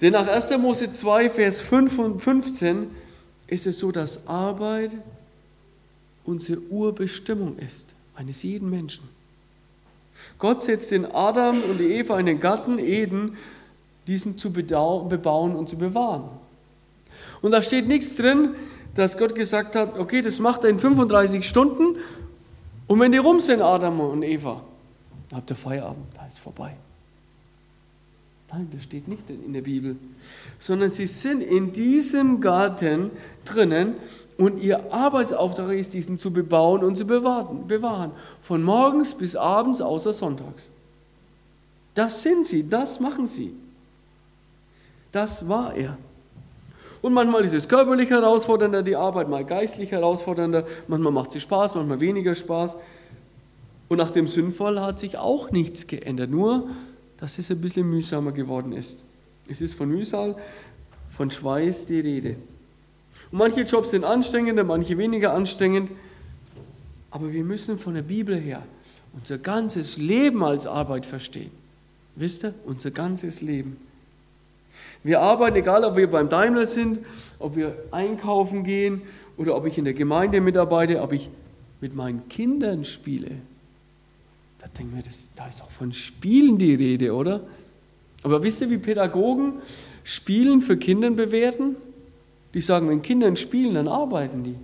Denn 0.00 0.14
nach 0.14 0.26
1. 0.26 0.56
Mose 0.56 0.90
2, 0.90 1.28
Vers 1.28 1.60
5 1.60 1.98
und 1.98 2.20
15 2.22 2.86
ist 3.46 3.66
es 3.66 3.78
so, 3.78 3.92
dass 3.92 4.26
Arbeit 4.26 4.92
unsere 6.24 6.62
Urbestimmung 6.70 7.58
ist, 7.58 7.94
eines 8.14 8.42
jeden 8.42 8.70
Menschen. 8.70 9.06
Gott 10.38 10.62
setzt 10.62 10.92
den 10.92 11.04
Adam 11.04 11.62
und 11.62 11.76
die 11.78 11.92
Eva 11.92 12.18
in 12.18 12.24
den 12.24 12.40
Garten 12.40 12.78
Eden, 12.78 13.36
diesen 14.06 14.38
zu 14.38 14.50
bebauen 14.50 15.54
und 15.54 15.68
zu 15.68 15.76
bewahren. 15.76 16.30
Und 17.42 17.50
da 17.50 17.62
steht 17.62 17.86
nichts 17.86 18.16
drin, 18.16 18.54
dass 18.94 19.18
Gott 19.18 19.34
gesagt 19.34 19.76
hat, 19.76 19.98
okay, 19.98 20.22
das 20.22 20.40
macht 20.40 20.64
er 20.64 20.70
in 20.70 20.78
35 20.78 21.46
Stunden 21.46 21.96
und 22.86 22.98
wenn 22.98 23.12
die 23.12 23.18
rum 23.18 23.40
sind, 23.40 23.60
Adam 23.60 24.00
und 24.00 24.22
Eva, 24.22 24.62
dann 25.34 25.40
habt 25.40 25.50
ihr 25.50 25.56
Feierabend, 25.56 26.06
da 26.16 26.26
ist 26.26 26.38
vorbei. 26.38 26.76
Nein, 28.52 28.68
das 28.72 28.84
steht 28.84 29.08
nicht 29.08 29.28
in 29.28 29.52
der 29.52 29.62
Bibel, 29.62 29.96
sondern 30.60 30.90
sie 30.90 31.08
sind 31.08 31.40
in 31.40 31.72
diesem 31.72 32.40
Garten 32.40 33.10
drinnen 33.44 33.96
und 34.38 34.62
ihr 34.62 34.92
Arbeitsauftrag 34.92 35.72
ist, 35.72 35.92
diesen 35.92 36.18
zu 36.18 36.32
bebauen 36.32 36.84
und 36.84 36.96
zu 36.96 37.04
bewahren, 37.04 37.66
bewahren. 37.66 38.12
Von 38.40 38.62
morgens 38.62 39.12
bis 39.14 39.34
abends 39.34 39.80
außer 39.80 40.12
sonntags. 40.12 40.68
Das 41.94 42.22
sind 42.22 42.46
sie, 42.46 42.68
das 42.68 43.00
machen 43.00 43.26
sie. 43.26 43.54
Das 45.10 45.48
war 45.48 45.74
er. 45.74 45.98
Und 47.02 47.12
manchmal 47.12 47.44
ist 47.44 47.54
es 47.54 47.68
körperlich 47.68 48.10
herausfordernder, 48.10 48.84
die 48.84 48.94
Arbeit, 48.94 49.28
mal 49.28 49.44
geistlich 49.44 49.90
herausfordernder, 49.90 50.64
manchmal 50.86 51.12
macht 51.12 51.32
sie 51.32 51.40
Spaß, 51.40 51.74
manchmal 51.74 51.98
weniger 51.98 52.36
Spaß. 52.36 52.76
Und 53.88 53.98
nach 53.98 54.10
dem 54.10 54.26
Sündfall 54.26 54.80
hat 54.80 54.98
sich 54.98 55.18
auch 55.18 55.50
nichts 55.50 55.86
geändert, 55.86 56.30
nur 56.30 56.68
dass 57.18 57.38
es 57.38 57.50
ein 57.50 57.60
bisschen 57.60 57.88
mühsamer 57.88 58.32
geworden 58.32 58.72
ist. 58.72 59.04
Es 59.48 59.60
ist 59.60 59.74
von 59.74 59.88
Mühsal, 59.88 60.36
von 61.10 61.30
Schweiß 61.30 61.86
die 61.86 62.00
Rede. 62.00 62.36
Und 63.30 63.38
manche 63.38 63.62
Jobs 63.62 63.90
sind 63.90 64.04
anstrengender, 64.04 64.64
manche 64.64 64.96
weniger 64.98 65.32
anstrengend, 65.32 65.90
aber 67.10 67.32
wir 67.32 67.44
müssen 67.44 67.78
von 67.78 67.94
der 67.94 68.02
Bibel 68.02 68.36
her 68.36 68.62
unser 69.12 69.38
ganzes 69.38 69.98
Leben 69.98 70.42
als 70.42 70.66
Arbeit 70.66 71.06
verstehen. 71.06 71.50
Wisst 72.16 72.44
ihr, 72.44 72.54
unser 72.64 72.90
ganzes 72.90 73.42
Leben. 73.42 73.76
Wir 75.02 75.20
arbeiten, 75.20 75.56
egal 75.56 75.84
ob 75.84 75.96
wir 75.96 76.10
beim 76.10 76.28
Daimler 76.28 76.66
sind, 76.66 76.98
ob 77.38 77.56
wir 77.56 77.76
einkaufen 77.90 78.64
gehen 78.64 79.02
oder 79.36 79.56
ob 79.56 79.66
ich 79.66 79.78
in 79.78 79.84
der 79.84 79.94
Gemeinde 79.94 80.40
mitarbeite, 80.40 81.00
ob 81.00 81.12
ich 81.12 81.30
mit 81.80 81.94
meinen 81.94 82.28
Kindern 82.28 82.84
spiele. 82.84 83.30
Denken 84.78 84.96
wir, 84.96 85.02
das, 85.02 85.30
da 85.34 85.46
ist 85.46 85.62
auch 85.62 85.70
von 85.70 85.92
Spielen 85.92 86.58
die 86.58 86.74
Rede, 86.74 87.14
oder? 87.14 87.40
Aber 88.22 88.42
wisst 88.42 88.60
ihr, 88.60 88.70
wie 88.70 88.78
Pädagogen 88.78 89.54
Spielen 90.02 90.60
für 90.60 90.76
Kinder 90.76 91.10
bewerten? 91.10 91.76
Die 92.54 92.60
sagen, 92.60 92.88
wenn 92.88 93.02
Kinder 93.02 93.34
spielen, 93.36 93.74
dann 93.74 93.88
arbeiten 93.88 94.42
die. 94.44 94.56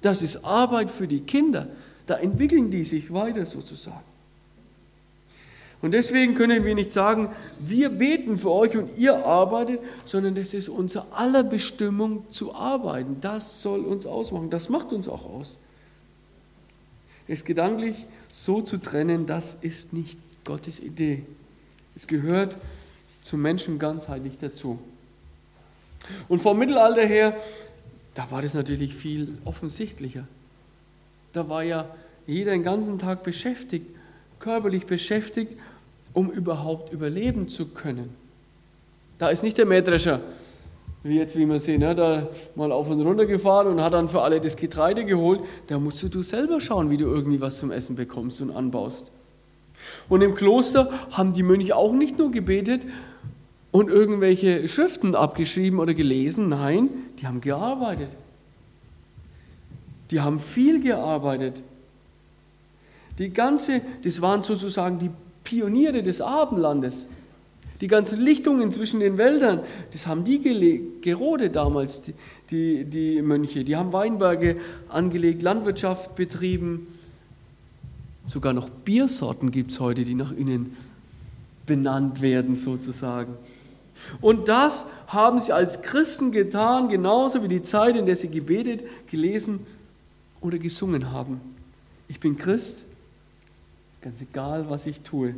Das 0.00 0.22
ist 0.22 0.44
Arbeit 0.44 0.90
für 0.90 1.08
die 1.08 1.20
Kinder. 1.20 1.68
Da 2.06 2.16
entwickeln 2.16 2.70
die 2.70 2.84
sich 2.84 3.12
weiter 3.12 3.44
sozusagen. 3.44 4.04
Und 5.80 5.92
deswegen 5.92 6.34
können 6.34 6.64
wir 6.64 6.74
nicht 6.74 6.90
sagen, 6.90 7.28
wir 7.60 7.90
beten 7.90 8.36
für 8.36 8.50
euch 8.50 8.76
und 8.76 8.98
ihr 8.98 9.24
arbeitet, 9.24 9.80
sondern 10.04 10.34
das 10.34 10.52
ist 10.54 10.68
unsere 10.68 11.06
aller 11.12 11.44
Bestimmung 11.44 12.28
zu 12.30 12.54
arbeiten. 12.54 13.18
Das 13.20 13.62
soll 13.62 13.80
uns 13.80 14.04
ausmachen. 14.04 14.50
Das 14.50 14.68
macht 14.68 14.92
uns 14.92 15.08
auch 15.08 15.24
aus. 15.24 15.58
Es 17.28 17.44
gedanklich 17.44 18.06
so 18.32 18.62
zu 18.62 18.78
trennen, 18.78 19.26
das 19.26 19.54
ist 19.54 19.92
nicht 19.92 20.18
Gottes 20.44 20.80
Idee. 20.80 21.24
Es 21.94 22.06
gehört 22.06 22.56
zum 23.22 23.42
Menschen 23.42 23.78
ganzheitlich 23.78 24.38
dazu. 24.38 24.78
Und 26.28 26.42
vom 26.42 26.58
Mittelalter 26.58 27.04
her, 27.04 27.36
da 28.14 28.30
war 28.30 28.42
das 28.42 28.54
natürlich 28.54 28.94
viel 28.94 29.36
offensichtlicher. 29.44 30.26
Da 31.32 31.48
war 31.48 31.62
ja 31.62 31.94
jeder 32.26 32.52
den 32.52 32.62
ganzen 32.62 32.98
Tag 32.98 33.22
beschäftigt 33.22 33.86
körperlich 34.38 34.86
beschäftigt, 34.86 35.56
um 36.12 36.30
überhaupt 36.30 36.92
überleben 36.92 37.48
zu 37.48 37.66
können. 37.66 38.14
Da 39.18 39.28
ist 39.28 39.42
nicht 39.42 39.58
der 39.58 39.66
Mähdrescher, 39.66 40.20
wie 41.02 41.16
jetzt, 41.16 41.36
wie 41.36 41.46
wir 41.46 41.60
sehen, 41.60 41.80
ne, 41.80 41.94
da 41.94 42.28
mal 42.54 42.72
auf 42.72 42.90
und 42.90 43.00
runter 43.00 43.26
gefahren 43.26 43.68
und 43.68 43.80
hat 43.80 43.92
dann 43.92 44.08
für 44.08 44.22
alle 44.22 44.40
das 44.40 44.56
Getreide 44.56 45.04
geholt. 45.04 45.40
Da 45.68 45.78
musst 45.78 46.02
du 46.02 46.22
selber 46.22 46.60
schauen, 46.60 46.90
wie 46.90 46.96
du 46.96 47.06
irgendwie 47.06 47.40
was 47.40 47.58
zum 47.58 47.70
Essen 47.70 47.96
bekommst 47.96 48.40
und 48.40 48.50
anbaust. 48.50 49.10
Und 50.08 50.22
im 50.22 50.34
Kloster 50.34 50.90
haben 51.12 51.32
die 51.32 51.42
Mönche 51.42 51.76
auch 51.76 51.92
nicht 51.92 52.18
nur 52.18 52.30
gebetet 52.30 52.86
und 53.70 53.88
irgendwelche 53.88 54.66
Schriften 54.66 55.14
abgeschrieben 55.14 55.78
oder 55.78 55.94
gelesen. 55.94 56.48
Nein, 56.48 56.88
die 57.20 57.26
haben 57.26 57.40
gearbeitet. 57.40 58.10
Die 60.10 60.20
haben 60.20 60.40
viel 60.40 60.80
gearbeitet. 60.82 61.62
Die 63.18 63.30
ganze, 63.30 63.82
das 64.04 64.22
waren 64.22 64.42
sozusagen 64.42 64.98
die 64.98 65.10
Pioniere 65.44 66.02
des 66.02 66.20
Abendlandes. 66.20 67.06
Die 67.80 67.86
ganzen 67.86 68.20
Lichtungen 68.20 68.72
zwischen 68.72 69.00
den 69.00 69.18
Wäldern, 69.18 69.60
das 69.92 70.06
haben 70.06 70.24
die 70.24 70.82
gerodet 71.00 71.54
damals, 71.54 72.02
die, 72.02 72.14
die, 72.50 72.84
die 72.84 73.22
Mönche. 73.22 73.64
Die 73.64 73.76
haben 73.76 73.92
Weinberge 73.92 74.56
angelegt, 74.88 75.42
Landwirtschaft 75.42 76.16
betrieben. 76.16 76.88
Sogar 78.26 78.52
noch 78.52 78.68
Biersorten 78.68 79.50
gibt 79.50 79.70
es 79.70 79.80
heute, 79.80 80.04
die 80.04 80.14
nach 80.14 80.32
ihnen 80.32 80.76
benannt 81.66 82.20
werden 82.20 82.54
sozusagen. 82.54 83.34
Und 84.20 84.48
das 84.48 84.86
haben 85.06 85.38
sie 85.38 85.52
als 85.52 85.82
Christen 85.82 86.32
getan, 86.32 86.88
genauso 86.88 87.42
wie 87.42 87.48
die 87.48 87.62
Zeit, 87.62 87.94
in 87.96 88.06
der 88.06 88.16
sie 88.16 88.28
gebetet, 88.28 88.82
gelesen 89.10 89.66
oder 90.40 90.58
gesungen 90.58 91.12
haben. 91.12 91.40
Ich 92.08 92.20
bin 92.20 92.36
Christ, 92.36 92.82
ganz 94.00 94.20
egal, 94.20 94.68
was 94.68 94.86
ich 94.86 95.00
tue. 95.00 95.34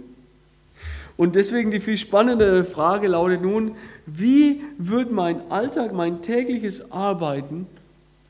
Und 1.16 1.36
deswegen 1.36 1.70
die 1.70 1.80
viel 1.80 1.98
spannendere 1.98 2.64
Frage 2.64 3.06
lautet 3.08 3.42
nun, 3.42 3.76
wie 4.06 4.62
wird 4.78 5.12
mein 5.12 5.50
Alltag, 5.50 5.92
mein 5.92 6.22
tägliches 6.22 6.92
Arbeiten 6.92 7.66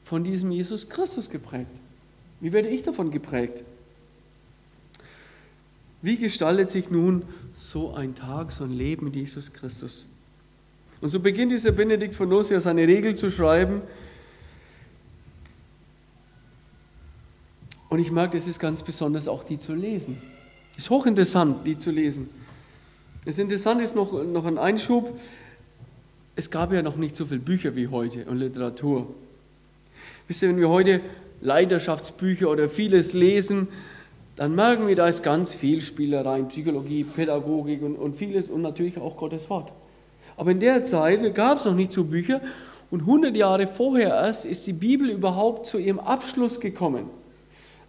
von 0.05 0.25
diesem 0.25 0.51
Jesus 0.51 0.89
Christus 0.89 1.31
geprägt? 1.31 1.71
Wie 2.41 2.53
werde 2.53 2.69
ich 2.69 2.83
davon 2.83 3.11
geprägt? 3.11 3.63
Wie 6.03 6.17
gestaltet 6.17 6.71
sich 6.71 6.91
nun 6.91 7.23
so 7.55 7.95
ein 7.95 8.15
Tag, 8.15 8.51
so 8.51 8.65
ein 8.65 8.73
Leben 8.73 9.05
mit 9.05 9.17
Jesus 9.17 9.53
Christus? 9.53 10.07
Und 11.01 11.11
so 11.11 11.21
beginnt 11.21 11.53
dieser 11.53 11.73
Benedikt 11.73 12.15
von 12.15 12.29
Nursia 12.29 12.61
seine 12.61 12.87
Regel 12.87 13.15
zu 13.15 13.31
schreiben. 13.31 13.83
Und 17.89 17.99
ich 17.99 18.11
merke, 18.11 18.37
es 18.39 18.47
ist 18.47 18.59
ganz 18.59 18.83
besonders 18.83 19.29
auch 19.29 19.45
die 19.45 19.59
zu 19.59 19.75
lesen. 19.75 20.21
Ist 20.81 20.89
hochinteressant, 20.89 21.67
die 21.67 21.77
zu 21.77 21.91
lesen. 21.91 22.31
Das 23.27 23.39
Interessante 23.39 23.85
ist 23.85 23.95
noch, 23.95 24.25
noch 24.25 24.47
ein 24.47 24.57
Einschub. 24.57 25.15
Es 26.37 26.51
gab 26.51 26.73
ja 26.73 26.81
noch 26.81 26.97
nicht 26.97 27.15
so 27.15 27.27
viele 27.27 27.41
Bücher 27.41 27.77
wie 27.77 27.89
heute 27.89 28.25
und 28.25 28.39
Literatur. 28.39 29.07
Wisst 30.27 30.41
ihr, 30.41 30.49
wenn 30.49 30.57
wir 30.57 30.71
heute 30.71 31.03
Leidenschaftsbücher 31.43 32.49
oder 32.49 32.67
vieles 32.71 33.13
lesen, 33.13 33.69
dann 34.37 34.55
merken 34.55 34.89
wir, 34.89 34.97
da 34.97 35.07
ist 35.07 35.23
ganz 35.23 35.55
viel 35.55 35.83
Spielereien, 35.83 36.49
Psychologie, 36.49 37.05
Pädagogik 37.05 37.83
und, 37.83 37.97
und 37.97 38.17
vieles 38.17 38.49
und 38.49 38.63
natürlich 38.63 38.97
auch 38.97 39.19
Gottes 39.19 39.51
Wort. 39.51 39.75
Aber 40.39 40.51
in 40.51 40.61
der 40.61 40.87
Zeit 40.87 41.35
gab 41.35 41.59
es 41.59 41.67
noch 41.67 41.75
nicht 41.75 41.93
so 41.93 42.05
Bücher 42.05 42.41
und 42.91 43.01
100 43.01 43.37
Jahre 43.37 43.67
vorher 43.67 44.15
erst 44.15 44.47
ist 44.47 44.67
die 44.67 44.73
Bibel 44.73 45.11
überhaupt 45.11 45.67
zu 45.67 45.77
ihrem 45.77 45.99
Abschluss 46.01 46.59
gekommen. 46.59 47.20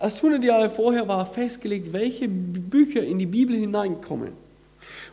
Erst 0.01 0.17
100 0.17 0.43
Jahre 0.43 0.70
vorher 0.72 1.08
war 1.08 1.25
festgelegt, 1.27 1.93
welche 1.93 2.27
Bücher 2.27 3.03
in 3.03 3.20
die 3.20 3.27
Bibel 3.27 3.55
hineinkommen. 3.55 4.31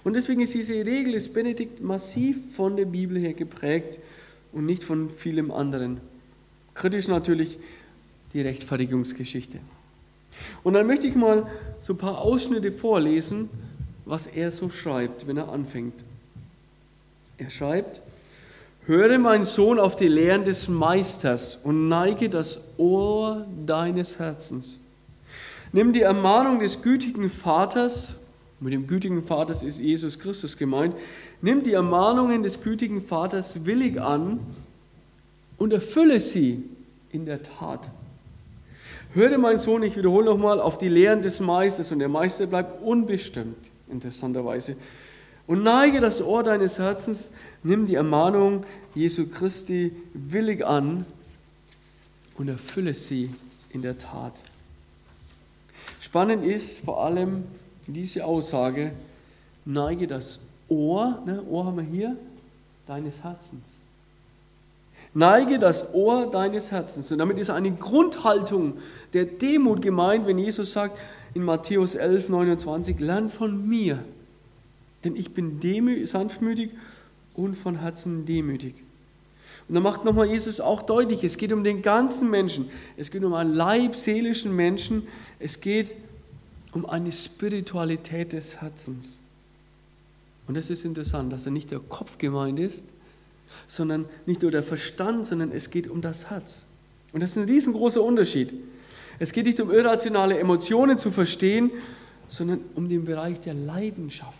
Und 0.03 0.15
deswegen 0.15 0.41
ist 0.41 0.55
diese 0.55 0.75
Regel 0.75 1.13
des 1.13 1.31
Benedikt 1.31 1.83
massiv 1.83 2.37
von 2.55 2.77
der 2.77 2.87
Bibel 2.87 3.19
her 3.19 3.35
geprägt 3.35 3.99
und 4.53 4.65
nicht 4.65 4.83
von 4.83 5.11
vielem 5.11 5.51
anderen. 5.51 6.01
Kritisch 6.73 7.07
natürlich 7.07 7.59
die 8.33 8.41
Rechtfertigungsgeschichte. 8.41 9.59
Und 10.63 10.73
dann 10.73 10.87
möchte 10.87 11.07
ich 11.07 11.15
mal 11.15 11.47
so 11.83 11.93
ein 11.93 11.99
paar 11.99 12.19
Ausschnitte 12.19 12.73
vorlesen, 12.73 13.51
was 14.07 14.27
er 14.27 14.51
so 14.51 14.71
schreibt, 14.71 15.27
wenn 15.27 15.37
er 15.37 15.51
anfängt. 15.51 16.03
Er 17.37 17.51
schreibt, 17.51 18.01
höre 18.89 19.19
mein 19.19 19.45
Sohn 19.45 19.79
auf 19.79 19.95
die 19.95 20.09
Lehren 20.09 20.43
des 20.43 20.67
Meisters 20.67 21.61
und 21.63 21.89
neige 21.89 22.29
das 22.29 22.61
Ohr 22.77 23.47
deines 23.65 24.19
Herzens. 24.19 24.81
Nimm 25.73 25.93
die 25.93 26.03
Ermahnung 26.03 26.59
des 26.59 26.83
gütigen 26.83 27.31
Vaters 27.31 28.17
mit 28.61 28.73
dem 28.73 28.87
gütigen 28.87 29.23
Vater 29.23 29.53
ist 29.53 29.79
Jesus 29.79 30.19
Christus 30.19 30.57
gemeint. 30.57 30.95
Nimm 31.41 31.63
die 31.63 31.73
Ermahnungen 31.73 32.43
des 32.43 32.61
gütigen 32.61 33.01
Vaters 33.01 33.65
willig 33.67 34.01
an 34.01 34.41
und 35.59 35.73
erfülle 35.73 36.19
sie 36.19 36.65
in 37.13 37.25
der 37.25 37.43
Tat. 37.43 37.91
Hörte 39.15 39.39
mein 39.39 39.59
Sohn, 39.59 39.83
ich 39.85 39.97
wiederhole 39.97 40.27
nochmal, 40.27 40.61
auf 40.61 40.77
die 40.77 40.89
Lehren 40.89 41.23
des 41.23 41.41
Meisters 41.41 41.93
und 41.93 42.01
der 42.01 42.09
Meister 42.09 42.47
bleibt 42.47 42.83
unbestimmt, 42.83 43.71
interessanterweise. 43.89 44.77
Und 45.49 45.63
neige 45.63 46.01
das 46.01 46.21
Ohr 46.21 46.43
deines 46.43 46.79
Herzens, 46.79 47.33
nimm 47.63 47.87
die 47.87 47.95
Ermahnung 47.95 48.65
Jesu 48.95 49.29
Christi 49.29 49.97
willig 50.13 50.65
an 50.65 51.07
und 52.37 52.49
erfülle 52.49 52.93
sie 52.93 53.31
in 53.71 53.81
der 53.81 53.97
Tat. 53.97 54.43
Spannend 56.01 56.45
ist 56.45 56.85
vor 56.85 57.03
allem, 57.03 57.45
diese 57.87 58.27
Aussage, 58.27 58.93
neige 59.65 60.07
das 60.07 60.39
Ohr, 60.69 61.23
ne, 61.25 61.43
Ohr 61.49 61.65
haben 61.65 61.79
wir 61.79 61.85
hier, 61.85 62.17
deines 62.87 63.25
Herzens. 63.25 63.81
Neige 65.15 65.59
das 65.59 65.95
Ohr 65.95 66.31
deines 66.31 66.71
Herzens. 66.71 67.11
Und 67.11 67.19
damit 67.19 67.39
ist 67.39 67.49
eine 67.49 67.73
Grundhaltung 67.73 68.75
der 69.15 69.25
Demut 69.25 69.81
gemeint, 69.81 70.27
wenn 70.27 70.39
Jesus 70.39 70.73
sagt 70.73 70.99
in 71.33 71.43
Matthäus 71.43 71.95
11, 71.95 72.29
29, 72.29 73.01
lern 73.01 73.31
von 73.31 73.67
mir, 73.67 74.05
denn 75.05 75.17
ich 75.17 75.33
bin 75.33 75.61
sanftmütig 76.07 76.71
und 77.35 77.55
von 77.55 77.81
Herzen 77.81 78.27
demütig. 78.27 78.75
Und 79.69 79.75
dann 79.75 79.83
macht 79.83 80.05
nochmal 80.05 80.27
Jesus 80.27 80.61
auch 80.61 80.83
deutlich, 80.83 81.23
es 81.25 81.37
geht 81.37 81.53
um 81.53 81.63
den 81.63 81.83
ganzen 81.83 82.31
Menschen. 82.31 82.71
Es 82.97 83.11
geht 83.11 83.23
um 83.23 83.35
einen 83.35 83.53
leibseelischen 83.53 84.57
Menschen. 84.57 85.07
Es 85.39 85.61
geht 85.61 85.95
um 86.73 86.87
eine 86.87 87.13
Spiritualität 87.13 88.33
des 88.33 88.61
Herzens. 88.61 89.21
Und 90.47 90.57
das 90.57 90.71
ist 90.71 90.85
interessant, 90.87 91.33
dass 91.33 91.45
er 91.45 91.53
nicht 91.53 91.71
der 91.71 91.81
Kopf 91.81 92.17
gemeint 92.17 92.59
ist, 92.59 92.87
sondern 93.67 94.07
nicht 94.25 94.41
nur 94.41 94.51
der 94.51 94.63
Verstand, 94.63 95.27
sondern 95.27 95.53
es 95.53 95.71
geht 95.71 95.89
um 95.89 96.01
das 96.01 96.31
Herz. 96.31 96.65
Und 97.13 97.23
das 97.23 97.31
ist 97.31 97.37
ein 97.37 97.45
riesengroßer 97.45 98.03
Unterschied. 98.03 98.55
Es 99.19 99.33
geht 99.33 99.47
nicht 99.47 99.61
um 99.61 99.71
irrationale 99.71 100.39
Emotionen 100.39 100.97
zu 100.97 101.11
verstehen, 101.11 101.71
sondern 102.29 102.61
um 102.75 102.89
den 102.89 103.05
Bereich 103.05 103.41
der 103.41 103.55
Leidenschaft. 103.55 104.38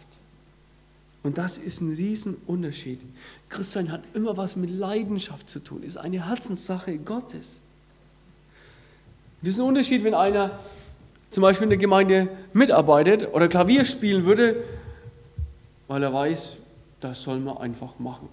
Und 1.29 1.37
das 1.37 1.59
ist 1.59 1.83
ein 1.83 1.93
Riesenunterschied. 1.93 3.01
Christsein 3.51 3.93
hat 3.93 4.01
immer 4.15 4.39
was 4.39 4.57
mit 4.57 4.71
Leidenschaft 4.71 5.47
zu 5.51 5.59
tun, 5.59 5.83
ist 5.83 5.99
eine 5.99 6.27
Herzenssache 6.27 6.97
Gottes. 6.97 7.61
Das 9.43 9.51
ist 9.51 9.59
ein 9.59 9.67
Unterschied, 9.67 10.05
wenn 10.05 10.15
einer 10.15 10.59
zum 11.29 11.43
Beispiel 11.43 11.65
in 11.65 11.69
der 11.69 11.79
Gemeinde 11.79 12.29
mitarbeitet 12.55 13.29
oder 13.35 13.47
Klavier 13.47 13.85
spielen 13.85 14.25
würde, 14.25 14.65
weil 15.87 16.03
er 16.03 16.15
weiß, 16.15 16.57
das 17.01 17.23
soll 17.23 17.41
man 17.41 17.59
einfach 17.59 17.99
machen. 17.99 18.31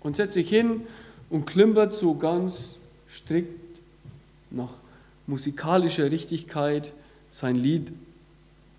Und 0.00 0.16
setzt 0.16 0.34
sich 0.34 0.48
hin 0.48 0.88
und 1.30 1.46
klimpert 1.46 1.94
so 1.94 2.16
ganz 2.16 2.78
strikt 3.08 3.78
nach 4.50 4.72
musikalischer 5.28 6.10
Richtigkeit 6.10 6.92
sein 7.30 7.54
Lied 7.54 7.92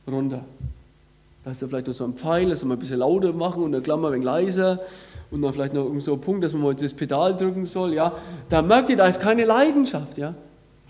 runter. 0.05 0.43
Da 1.49 1.53
ist 1.53 1.63
er 1.63 1.67
vielleicht 1.67 1.87
noch 1.87 1.95
so 1.95 2.03
ein 2.03 2.13
Pfeil, 2.13 2.47
das 2.47 2.59
soll 2.59 2.69
man 2.69 2.77
ein 2.77 2.79
bisschen 2.79 2.99
lauter 2.99 3.33
machen 3.33 3.63
und 3.63 3.71
der 3.71 3.81
Klammer 3.81 4.09
ein 4.09 4.13
wenig 4.13 4.25
leiser 4.25 4.81
und 5.31 5.41
dann 5.41 5.51
vielleicht 5.51 5.73
noch 5.73 5.83
irgend 5.83 6.03
so 6.03 6.13
ein 6.13 6.21
Punkt, 6.21 6.43
dass 6.43 6.53
man 6.53 6.61
mal 6.61 6.75
das 6.75 6.93
Pedal 6.93 7.35
drücken 7.35 7.65
soll. 7.65 7.95
Ja, 7.95 8.19
da 8.49 8.61
merkt 8.61 8.91
ihr, 8.91 8.97
da 8.97 9.07
ist 9.07 9.19
keine 9.19 9.45
Leidenschaft. 9.45 10.19
Ja, 10.19 10.35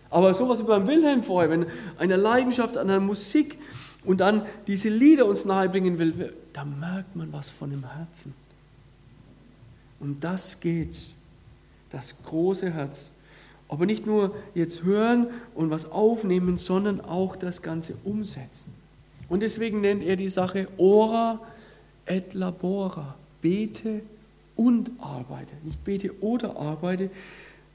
aber 0.09 0.33
sowas 0.33 0.59
wie 0.59 0.63
beim 0.63 0.85
Wilhelm 0.85 1.23
vorher, 1.23 1.49
wenn 1.49 1.65
eine 1.97 2.17
Leidenschaft 2.17 2.77
an 2.77 2.89
der 2.89 2.99
Musik 2.99 3.57
und 4.03 4.19
dann 4.19 4.45
diese 4.67 4.89
Lieder 4.89 5.27
uns 5.27 5.45
nahebringen 5.45 5.97
will, 5.97 6.33
da 6.51 6.65
merkt 6.65 7.15
man 7.15 7.31
was 7.31 7.49
von 7.49 7.69
dem 7.69 7.89
Herzen. 7.95 8.33
Und 10.01 10.21
das 10.25 10.59
geht's, 10.59 11.13
das 11.89 12.21
große 12.25 12.69
Herz. 12.69 13.11
Aber 13.69 13.85
nicht 13.85 14.05
nur 14.05 14.35
jetzt 14.55 14.83
hören 14.83 15.27
und 15.55 15.69
was 15.69 15.89
aufnehmen, 15.89 16.57
sondern 16.57 16.99
auch 16.99 17.37
das 17.37 17.61
Ganze 17.61 17.93
umsetzen. 18.03 18.73
Und 19.29 19.41
deswegen 19.41 19.81
nennt 19.81 20.03
er 20.03 20.15
die 20.15 20.29
Sache 20.29 20.67
ora 20.77 21.39
et 22.05 22.33
labora, 22.33 23.15
bete 23.41 24.01
und 24.55 24.91
arbeite. 24.99 25.53
Nicht 25.63 25.83
bete 25.83 26.11
oder 26.21 26.57
arbeite, 26.57 27.09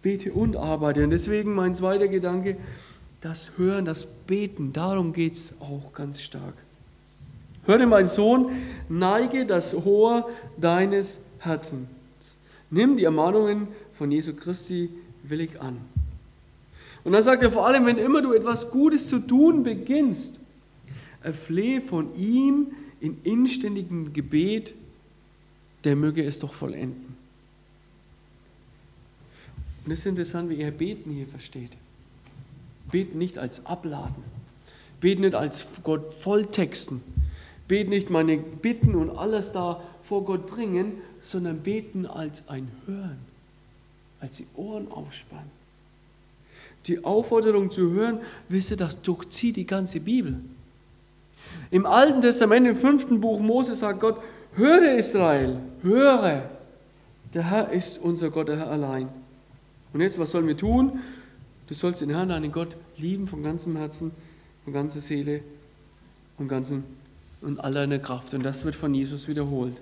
bete 0.03 0.33
und 0.33 0.57
arbeite. 0.57 1.05
Und 1.05 1.11
deswegen 1.11 1.55
mein 1.55 1.75
zweiter 1.75 2.09
Gedanke, 2.09 2.57
das 3.21 3.53
Hören, 3.57 3.85
das 3.85 4.05
Beten, 4.05 4.73
darum 4.73 5.13
geht 5.13 5.35
es 5.35 5.55
auch 5.61 5.93
ganz 5.95 6.21
stark. 6.21 6.55
Höre, 7.65 7.87
mein 7.87 8.07
Sohn, 8.07 8.51
neige 8.89 9.47
das 9.47 9.75
Ohr 9.75 10.29
deines 10.59 11.21
Herzens. 11.39 11.89
Nimm 12.71 12.97
die 12.97 13.05
Ermahnungen 13.05 13.69
von 13.93 14.11
Jesu 14.11 14.35
Christi 14.35 14.91
willig 15.23 15.61
an. 15.61 15.79
Und 17.05 17.13
dann 17.13 17.23
sagt 17.23 17.43
er 17.43 17.53
vor 17.53 17.67
allem, 17.67 17.87
wenn 17.87 17.99
immer 17.99 18.21
du 18.21 18.33
etwas 18.33 18.71
Gutes 18.71 19.09
zu 19.09 19.21
tun 19.21 19.63
beginnst, 19.63 20.41
erflehe 21.25 21.81
von 21.81 22.15
ihm 22.17 22.69
in 23.01 23.19
inständigem 23.25 24.13
Gebet 24.13 24.75
der 25.85 25.97
möge 25.97 26.25
es 26.25 26.39
doch 26.39 26.53
vollenden. 26.53 27.15
Und 29.85 29.93
es 29.93 30.01
ist 30.01 30.07
interessant, 30.07 30.49
wie 30.49 30.61
er 30.61 30.71
Beten 30.71 31.11
hier 31.11 31.27
versteht. 31.27 31.73
Beten 32.91 33.19
nicht 33.19 33.39
als 33.39 33.67
Abladen, 33.67 34.23
beten 35.01 35.23
nicht 35.23 35.35
als 35.35 35.67
Gott 35.83 36.13
volltexten, 36.13 37.03
beten 37.69 37.91
nicht 37.91 38.11
meine 38.11 38.39
Bitten 38.39 38.95
und 38.95 39.11
alles 39.11 39.53
da 39.53 39.83
vor 40.03 40.25
Gott 40.25 40.47
bringen, 40.47 40.93
sondern 41.21 41.61
beten 41.61 42.07
als 42.07 42.49
ein 42.49 42.71
Hören, 42.87 43.19
als 44.21 44.37
die 44.37 44.47
Ohren 44.55 44.91
aufspannen. 44.91 45.51
Die 46.87 47.03
Aufforderung 47.05 47.71
zu 47.71 47.91
hören, 47.91 48.21
wisst 48.49 48.71
ihr, 48.71 48.77
das 48.77 49.01
durchzieht 49.01 49.57
die 49.57 49.67
ganze 49.67 50.01
Bibel. 50.01 50.41
Im 51.71 51.87
Alten 51.87 52.21
Testament, 52.21 52.67
im 52.67 52.77
fünften 52.77 53.21
Buch 53.21 53.41
Mose, 53.41 53.75
sagt 53.75 54.01
Gott, 54.01 54.21
höre 54.55 54.95
Israel, 54.97 55.59
höre, 55.83 56.49
der 57.33 57.51
Herr 57.51 57.71
ist 57.73 57.99
unser 57.99 58.31
Gott, 58.31 58.49
der 58.49 58.59
Herr 58.59 58.71
allein. 58.71 59.09
Und 59.93 60.01
jetzt, 60.01 60.19
was 60.19 60.31
sollen 60.31 60.47
wir 60.47 60.57
tun? 60.57 61.01
Du 61.67 61.75
sollst 61.75 62.03
den 62.03 62.11
Herrn, 62.11 62.29
deinen 62.29 62.53
Gott, 62.53 62.77
lieben 62.97 63.27
von 63.27 63.43
ganzem 63.43 63.77
Herzen, 63.77 64.13
von 64.65 64.73
ganzer 64.73 65.01
Seele 65.01 65.41
und, 66.39 66.49
ganzen, 66.49 66.85
und 67.41 67.59
all 67.61 67.73
deiner 67.73 67.99
Kraft. 67.99 68.35
Und 68.35 68.43
das 68.43 68.65
wird 68.65 68.75
von 68.75 68.95
Jesus 68.95 69.29
wiederholt. 69.29 69.81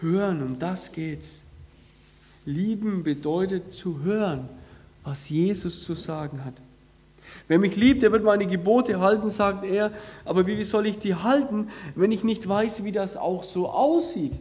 Hören, 0.00 0.42
um 0.42 0.58
das 0.58 0.92
geht's. 0.92 1.42
Lieben 2.44 3.02
bedeutet 3.02 3.72
zu 3.72 4.02
hören, 4.02 4.48
was 5.04 5.28
Jesus 5.30 5.84
zu 5.84 5.94
sagen 5.94 6.44
hat. 6.44 6.54
Wer 7.48 7.58
mich 7.58 7.76
liebt, 7.76 8.02
der 8.02 8.12
wird 8.12 8.24
meine 8.24 8.46
Gebote 8.46 9.00
halten, 9.00 9.28
sagt 9.28 9.64
er. 9.64 9.92
Aber 10.24 10.46
wie 10.46 10.62
soll 10.64 10.86
ich 10.86 10.98
die 10.98 11.14
halten, 11.14 11.68
wenn 11.94 12.10
ich 12.10 12.24
nicht 12.24 12.48
weiß, 12.48 12.84
wie 12.84 12.92
das 12.92 13.16
auch 13.16 13.44
so 13.44 13.68
aussieht? 13.68 14.32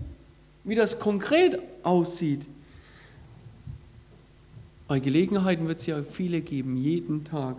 Wie 0.63 0.75
das 0.75 0.99
konkret 0.99 1.59
aussieht? 1.83 2.47
Bei 4.87 4.99
Gelegenheiten 4.99 5.67
wird 5.67 5.79
es 5.79 5.85
ja 5.85 6.03
viele 6.03 6.41
geben, 6.41 6.77
jeden 6.77 7.23
Tag. 7.23 7.55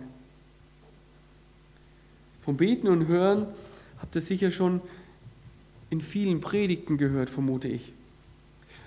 Vom 2.41 2.55
Beten 2.55 2.87
und 2.87 3.07
Hören 3.07 3.47
habt 3.99 4.15
ihr 4.15 4.21
sicher 4.21 4.51
schon 4.51 4.81
in 5.89 6.01
vielen 6.01 6.39
Predigten 6.39 6.97
gehört, 6.97 7.29
vermute 7.29 7.67
ich. 7.67 7.91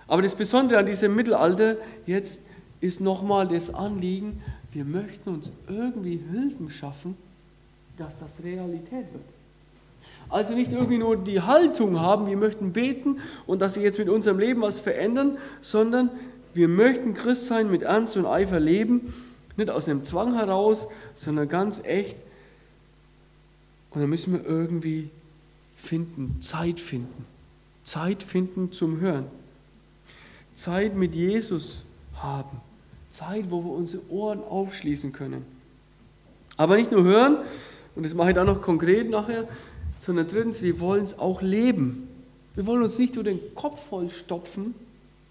Aber 0.07 0.23
das 0.23 0.35
Besondere 0.35 0.79
an 0.79 0.87
diesem 0.87 1.15
Mittelalter 1.15 1.77
jetzt 2.07 2.47
ist 2.81 3.01
nochmal 3.01 3.47
das 3.47 3.73
Anliegen, 3.73 4.43
wir 4.73 4.85
möchten 4.85 5.31
uns 5.31 5.53
irgendwie 5.69 6.21
Hilfen 6.31 6.71
schaffen, 6.71 7.17
dass 7.97 8.19
das 8.19 8.43
Realität 8.43 9.13
wird. 9.13 9.25
Also 10.29 10.55
nicht 10.55 10.73
irgendwie 10.73 10.99
nur 10.99 11.17
die 11.17 11.41
Haltung 11.41 12.01
haben, 12.01 12.27
wir 12.27 12.37
möchten 12.37 12.73
beten 12.73 13.19
und 13.47 13.61
dass 13.61 13.77
wir 13.77 13.83
jetzt 13.83 13.99
mit 13.99 14.09
unserem 14.09 14.39
Leben 14.39 14.63
was 14.63 14.79
verändern, 14.79 15.39
sondern 15.61 16.11
wir 16.55 16.69
möchten 16.69 17.15
Christ 17.15 17.47
sein, 17.47 17.71
mit 17.71 17.83
Ernst 17.83 18.17
und 18.17 18.27
Eifer 18.27 18.61
leben, 18.61 19.13
nicht 19.57 19.71
aus 19.71 19.89
einem 19.89 20.05
Zwang 20.05 20.35
heraus, 20.35 20.89
sondern 21.15 21.49
ganz 21.49 21.85
echt. 21.85 22.17
Und 23.91 24.01
dann 24.01 24.11
müssen 24.11 24.33
wir 24.33 24.45
irgendwie 24.45 25.11
finden, 25.77 26.41
Zeit 26.41 26.81
finden. 26.81 27.27
Zeit 27.83 28.23
finden 28.23 28.73
zum 28.73 29.01
Hören. 29.01 29.27
Zeit 30.55 30.95
mit 30.95 31.15
Jesus 31.15 31.85
haben. 32.15 32.61
Zeit, 33.11 33.51
wo 33.51 33.63
wir 33.65 33.73
unsere 33.73 34.03
Ohren 34.11 34.43
aufschließen 34.43 35.13
können. 35.13 35.45
Aber 36.57 36.77
nicht 36.77 36.93
nur 36.93 37.05
hören, 37.05 37.39
und 37.97 38.05
das 38.05 38.15
mache 38.15 38.31
ich 38.31 38.35
dann 38.35 38.47
noch 38.47 38.63
konkret 38.63 39.11
nachher, 39.11 39.49
sondern 39.99 40.29
drittens, 40.29 40.63
wir 40.63 40.81
wollen 40.81 41.05
es 41.05 41.19
auch 41.19 41.43
leben. 41.43 42.09
Wir 42.55 42.67
wollen 42.67 42.83
uns 42.83 42.99
nicht 42.99 43.15
nur 43.15 43.25
den 43.25 43.55
Kopf 43.55 43.89
voll 43.89 44.11
stopfen 44.11 44.75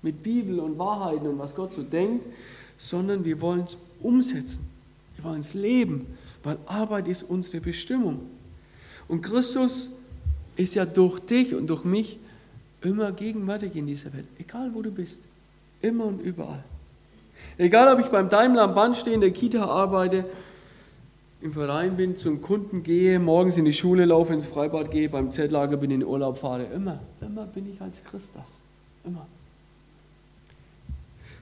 mit 0.02 0.24
Bibel 0.24 0.60
und 0.60 0.78
Wahrheiten 0.78 1.28
und 1.28 1.39
was 1.39 1.56
Gott 1.56 1.74
so 1.74 1.84
denkt, 1.84 2.26
sondern 2.78 3.26
wir 3.26 3.42
wollen 3.42 3.62
es 3.62 3.78
umsetzen. 4.02 4.68
Wir 5.15 5.24
wollen 5.26 5.42
es 5.42 5.54
leben, 5.54 6.08
weil 6.44 6.58
Arbeit 6.65 7.08
ist 7.08 7.24
unsere 7.24 7.62
Bestimmung. 7.62 8.22
Und 9.08 9.22
Christus 9.22 9.89
ist 10.56 10.76
ja 10.76 10.86
durch 10.86 11.20
dich 11.20 11.56
und 11.56 11.68
durch 11.68 11.84
mich 11.84 12.20
immer 12.82 13.12
gegenwärtig 13.12 13.76
in 13.76 13.88
dieser 13.88 14.13
Welt, 14.13 14.28
egal 14.38 14.74
wo 14.74 14.82
du 14.82 14.92
bist, 14.92 15.24
immer 15.82 16.06
und 16.06 16.22
überall. 16.22 16.63
Egal, 17.58 17.93
ob 17.93 17.99
ich 17.99 18.08
beim 18.08 18.30
Daimler 18.30 18.63
am 18.63 18.73
Band 18.73 18.95
stehe, 18.95 19.13
in 19.13 19.21
der 19.21 19.32
Kita 19.32 19.65
arbeite, 19.65 20.25
im 21.41 21.54
Verein 21.54 21.95
bin, 21.95 22.15
zum 22.15 22.41
Kunden 22.41 22.84
gehe, 22.84 23.19
morgens 23.19 23.58
in 23.58 23.65
die 23.65 23.73
Schule 23.73 24.06
laufe, 24.06 24.34
ins 24.34 24.45
Freibad 24.45 24.91
gehe, 24.91 25.10
beim 25.10 25.32
Zeltlager 25.32 25.78
bin, 25.78 25.91
in 25.91 26.02
den 26.02 26.10
Urlaub 26.10 26.38
fahre, 26.38 26.65
immer, 26.65 26.99
immer 27.21 27.45
bin 27.45 27.71
ich 27.71 27.82
als 27.82 28.04
Christ 28.04 28.36
das. 28.36 28.62
Immer. 29.06 29.25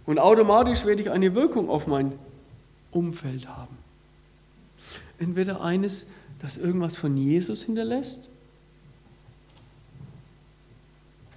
Und 0.06 0.20
automatisch 0.20 0.86
werde 0.86 1.02
ich 1.02 1.12
eine 1.12 1.36
Wirkung 1.36 1.70
auf 1.70 1.88
mein 1.88 2.14
Umfeld 2.92 3.48
haben. 3.48 3.78
Entweder 5.20 5.62
eines, 5.62 6.08
das 6.40 6.58
irgendwas 6.58 6.96
von 6.96 7.18
Jesus 7.18 7.64
hinterlässt, 7.64 8.30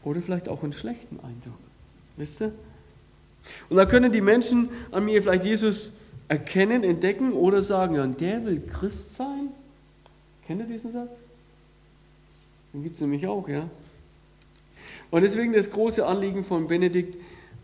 oder 0.05 0.23
vielleicht 0.23 0.49
auch 0.49 0.63
einen 0.63 0.73
schlechten 0.73 1.17
Eindruck. 1.21 1.59
Wisst 2.17 2.41
ihr? 2.41 2.53
Und 3.69 3.77
da 3.77 3.87
können 3.87 4.13
die 4.13 4.21
Menschen 4.21 4.69
an 4.91 5.05
mir 5.05 5.23
vielleicht 5.23 5.45
Jesus 5.45 5.93
erkennen, 6.29 6.85
entdecken 6.85 7.33
oder 7.33 7.63
sagen, 7.63 7.97
ja, 7.97 8.05
und 8.05 8.21
der 8.21 8.45
will 8.45 8.61
Christ 8.61 9.15
sein. 9.15 9.49
Kennt 10.47 10.61
ihr 10.61 10.67
diesen 10.67 10.93
Satz? 10.93 11.21
Den 12.73 12.83
gibt 12.83 12.95
es 12.95 13.01
nämlich 13.01 13.27
auch, 13.27 13.49
ja. 13.49 13.69
Und 15.11 15.23
deswegen 15.23 15.53
das 15.53 15.71
große 15.71 16.07
Anliegen 16.07 16.45
von 16.45 16.69
Benedikt, 16.69 17.17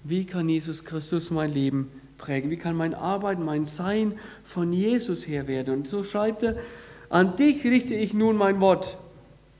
wie 0.02 0.24
kann 0.24 0.48
Jesus 0.48 0.84
Christus 0.84 1.30
mein 1.30 1.52
Leben 1.52 1.90
prägen? 2.18 2.50
Wie 2.50 2.56
kann 2.56 2.76
mein 2.76 2.94
Arbeiten, 2.94 3.44
mein 3.44 3.66
Sein 3.66 4.14
von 4.44 4.72
Jesus 4.72 5.26
her 5.26 5.46
werden? 5.46 5.74
Und 5.74 5.88
so 5.88 6.02
schreibt 6.02 6.42
er, 6.42 6.56
an 7.08 7.36
dich 7.36 7.64
richte 7.64 7.94
ich 7.94 8.14
nun 8.14 8.36
mein 8.36 8.60
Wort, 8.60 8.98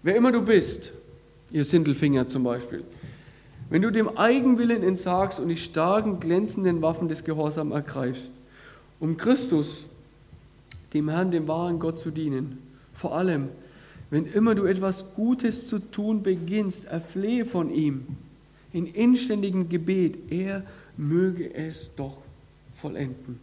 wer 0.03 0.17
immer 0.17 0.33
du 0.33 0.43
bist, 0.43 0.93
ihr 1.51 1.65
Sindelfinger 1.65 2.27
zum 2.27 2.43
Beispiel. 2.43 2.85
Wenn 3.69 3.83
du 3.83 3.91
dem 3.91 4.17
Eigenwillen 4.17 4.83
entsagst 4.83 5.41
und 5.41 5.49
die 5.49 5.57
starken, 5.57 6.21
glänzenden 6.21 6.83
Waffen 6.83 7.09
des 7.09 7.25
Gehorsams 7.25 7.75
ergreifst, 7.75 8.35
um 9.01 9.17
Christus, 9.17 9.87
dem 10.95 11.09
Herrn, 11.09 11.31
dem 11.31 11.49
wahren 11.49 11.79
Gott 11.79 11.99
zu 11.99 12.11
dienen, 12.11 12.59
vor 12.95 13.17
allem, 13.17 13.49
wenn 14.11 14.27
immer 14.27 14.55
du 14.55 14.65
etwas 14.65 15.15
Gutes 15.15 15.67
zu 15.67 15.81
tun 15.81 16.23
beginnst, 16.23 16.87
erflehe 16.87 17.45
von 17.45 17.75
ihm, 17.75 18.07
in 18.73 18.87
inständigem 18.87 19.69
Gebet, 19.69 20.31
er 20.31 20.63
möge 20.97 21.53
es 21.53 21.95
doch 21.95 22.19
vollenden. 22.75 23.41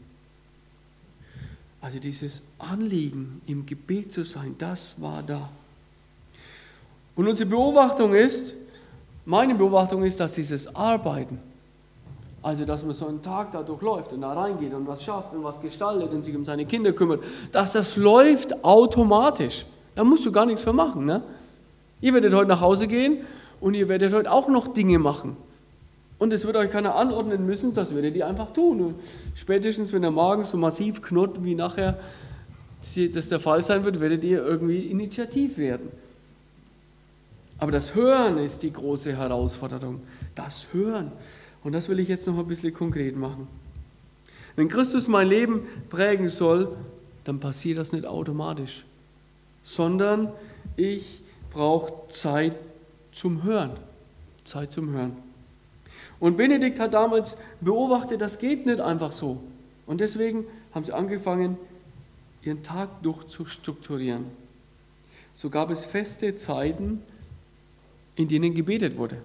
Also 1.81 1.99
dieses 1.99 2.43
Anliegen, 2.59 3.41
im 3.45 3.65
Gebet 3.65 4.11
zu 4.11 4.23
sein, 4.23 4.55
das 4.57 5.01
war 5.01 5.21
da. 5.21 5.49
Und 7.15 7.27
unsere 7.27 7.49
Beobachtung 7.49 8.15
ist, 8.15 8.55
meine 9.25 9.55
Beobachtung 9.55 10.03
ist, 10.03 10.19
dass 10.19 10.33
dieses 10.35 10.75
Arbeiten, 10.75 11.39
also 12.41 12.65
dass 12.65 12.83
man 12.83 12.93
so 12.93 13.07
einen 13.07 13.21
Tag 13.21 13.51
da 13.51 13.63
durchläuft 13.63 14.13
und 14.13 14.21
da 14.21 14.33
reingeht 14.33 14.73
und 14.73 14.85
was 14.85 15.03
schafft 15.03 15.33
und 15.33 15.43
was 15.43 15.61
gestaltet 15.61 16.11
und 16.11 16.23
sich 16.23 16.35
um 16.35 16.43
seine 16.43 16.65
Kinder 16.65 16.91
kümmert, 16.91 17.23
dass 17.51 17.73
das 17.73 17.95
läuft 17.95 18.63
automatisch. 18.63 19.65
Da 19.95 20.03
musst 20.03 20.25
du 20.25 20.31
gar 20.31 20.45
nichts 20.45 20.63
für 20.63 20.73
machen. 20.73 21.05
Ne? 21.05 21.21
Ihr 22.01 22.13
werdet 22.13 22.33
heute 22.33 22.49
nach 22.49 22.61
Hause 22.61 22.87
gehen 22.87 23.19
und 23.61 23.75
ihr 23.75 23.87
werdet 23.87 24.13
heute 24.13 24.31
auch 24.31 24.49
noch 24.49 24.67
Dinge 24.67 24.99
machen. 24.99 25.37
Und 26.19 26.31
es 26.33 26.45
wird 26.45 26.55
euch 26.55 26.69
keiner 26.69 26.95
anordnen 26.95 27.45
müssen, 27.45 27.73
das 27.73 27.93
werdet 27.95 28.15
ihr 28.15 28.27
einfach 28.27 28.51
tun. 28.51 28.81
Und 28.81 28.95
spätestens, 29.35 29.93
wenn 29.93 30.01
der 30.01 30.11
Magen 30.11 30.43
so 30.43 30.57
massiv 30.57 31.01
knurrt, 31.01 31.43
wie 31.43 31.55
nachher 31.55 31.99
das 33.13 33.29
der 33.29 33.39
Fall 33.39 33.61
sein 33.61 33.83
wird, 33.85 33.99
werdet 33.99 34.23
ihr 34.23 34.45
irgendwie 34.45 34.79
initiativ 34.79 35.57
werden. 35.57 35.91
Aber 37.57 37.71
das 37.71 37.95
Hören 37.95 38.37
ist 38.37 38.63
die 38.63 38.73
große 38.73 39.15
Herausforderung. 39.15 40.01
Das 40.35 40.67
Hören. 40.73 41.11
Und 41.63 41.73
das 41.73 41.87
will 41.89 41.99
ich 41.99 42.07
jetzt 42.07 42.27
noch 42.27 42.37
ein 42.37 42.47
bisschen 42.47 42.73
konkret 42.73 43.15
machen. 43.15 43.47
Wenn 44.55 44.67
Christus 44.67 45.07
mein 45.07 45.27
Leben 45.27 45.65
prägen 45.89 46.29
soll, 46.29 46.75
dann 47.23 47.39
passiert 47.39 47.77
das 47.77 47.93
nicht 47.93 48.05
automatisch, 48.05 48.85
sondern 49.61 50.31
ich 50.75 51.21
brauche 51.51 52.07
Zeit 52.09 52.55
zum 53.11 53.43
Hören. 53.43 53.71
Zeit 54.43 54.71
zum 54.71 54.91
Hören. 54.91 55.15
Und 56.19 56.37
Benedikt 56.37 56.79
hat 56.79 56.93
damals 56.93 57.37
beobachtet, 57.61 58.21
das 58.21 58.39
geht 58.39 58.65
nicht 58.65 58.79
einfach 58.79 59.11
so. 59.11 59.41
Und 59.85 60.01
deswegen 60.01 60.45
haben 60.73 60.85
sie 60.85 60.93
angefangen, 60.93 61.57
ihren 62.41 62.63
Tag 62.63 63.01
durchzustrukturieren. 63.03 64.25
So 65.33 65.49
gab 65.49 65.69
es 65.69 65.85
feste 65.85 66.35
Zeiten, 66.35 67.01
in 68.15 68.27
denen 68.27 68.53
gebetet 68.53 68.97
wurde. 68.97 69.17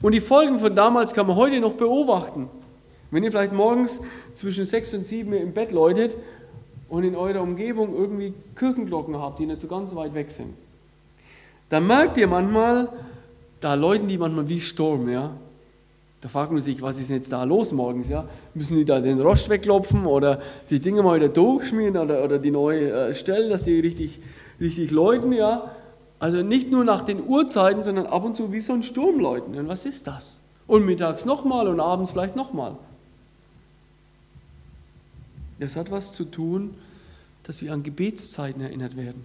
Und 0.00 0.12
die 0.12 0.20
Folgen 0.20 0.58
von 0.58 0.74
damals 0.74 1.14
kann 1.14 1.26
man 1.26 1.36
heute 1.36 1.60
noch 1.60 1.74
beobachten. 1.74 2.48
Wenn 3.10 3.22
ihr 3.22 3.30
vielleicht 3.30 3.52
morgens 3.52 4.00
zwischen 4.34 4.64
sechs 4.64 4.92
und 4.94 5.04
sieben 5.04 5.32
im 5.32 5.52
Bett 5.52 5.72
läutet 5.72 6.16
und 6.88 7.04
in 7.04 7.14
eurer 7.14 7.42
Umgebung 7.42 7.94
irgendwie 7.94 8.34
Kirchenglocken 8.56 9.18
habt, 9.18 9.38
die 9.38 9.46
nicht 9.46 9.60
so 9.60 9.68
ganz 9.68 9.94
weit 9.94 10.14
weg 10.14 10.30
sind 10.30 10.54
dann 11.72 11.86
merkt 11.86 12.18
ihr 12.18 12.28
manchmal, 12.28 12.90
da 13.58 13.72
läuten 13.72 14.06
die 14.06 14.18
manchmal 14.18 14.46
wie 14.46 14.60
Sturm, 14.60 15.08
ja. 15.08 15.30
Da 16.20 16.28
fragt 16.28 16.52
man 16.52 16.60
sich, 16.60 16.82
was 16.82 16.98
ist 16.98 17.08
denn 17.08 17.16
jetzt 17.16 17.32
da 17.32 17.44
los 17.44 17.72
morgens, 17.72 18.10
ja? 18.10 18.28
Müssen 18.52 18.76
die 18.76 18.84
da 18.84 19.00
den 19.00 19.18
Rost 19.22 19.48
wegklopfen 19.48 20.04
oder 20.04 20.38
die 20.68 20.80
Dinge 20.80 21.02
mal 21.02 21.16
wieder 21.16 21.30
durchschmieren 21.30 21.96
oder, 21.96 22.22
oder 22.22 22.38
die 22.38 22.50
neu 22.50 22.76
äh, 22.76 23.14
stellen, 23.14 23.48
dass 23.48 23.64
sie 23.64 23.80
richtig, 23.80 24.20
richtig 24.60 24.90
läuten, 24.90 25.32
ja? 25.32 25.74
Also 26.22 26.40
nicht 26.40 26.70
nur 26.70 26.84
nach 26.84 27.02
den 27.02 27.20
Uhrzeiten, 27.20 27.82
sondern 27.82 28.06
ab 28.06 28.22
und 28.22 28.36
zu 28.36 28.52
wie 28.52 28.60
so 28.60 28.72
ein 28.74 28.84
Sturm 28.84 29.18
läuten. 29.18 29.58
Und 29.58 29.66
was 29.66 29.84
ist 29.84 30.06
das? 30.06 30.38
Und 30.68 30.86
mittags 30.86 31.24
nochmal 31.24 31.66
und 31.66 31.80
abends 31.80 32.12
vielleicht 32.12 32.36
nochmal. 32.36 32.76
Das 35.58 35.74
hat 35.74 35.90
was 35.90 36.12
zu 36.12 36.24
tun, 36.24 36.76
dass 37.42 37.60
wir 37.60 37.72
an 37.72 37.82
Gebetszeiten 37.82 38.62
erinnert 38.62 38.96
werden. 38.96 39.24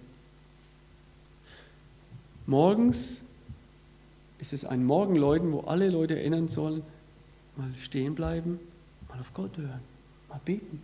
Morgens 2.46 3.22
ist 4.40 4.52
es 4.52 4.64
ein 4.64 4.84
Morgenläuten, 4.84 5.52
wo 5.52 5.60
alle 5.60 5.90
Leute 5.90 6.18
erinnern 6.18 6.48
sollen, 6.48 6.82
mal 7.54 7.72
stehen 7.78 8.16
bleiben, 8.16 8.58
mal 9.08 9.20
auf 9.20 9.32
Gott 9.34 9.56
hören, 9.56 9.82
mal 10.28 10.40
beten. 10.44 10.82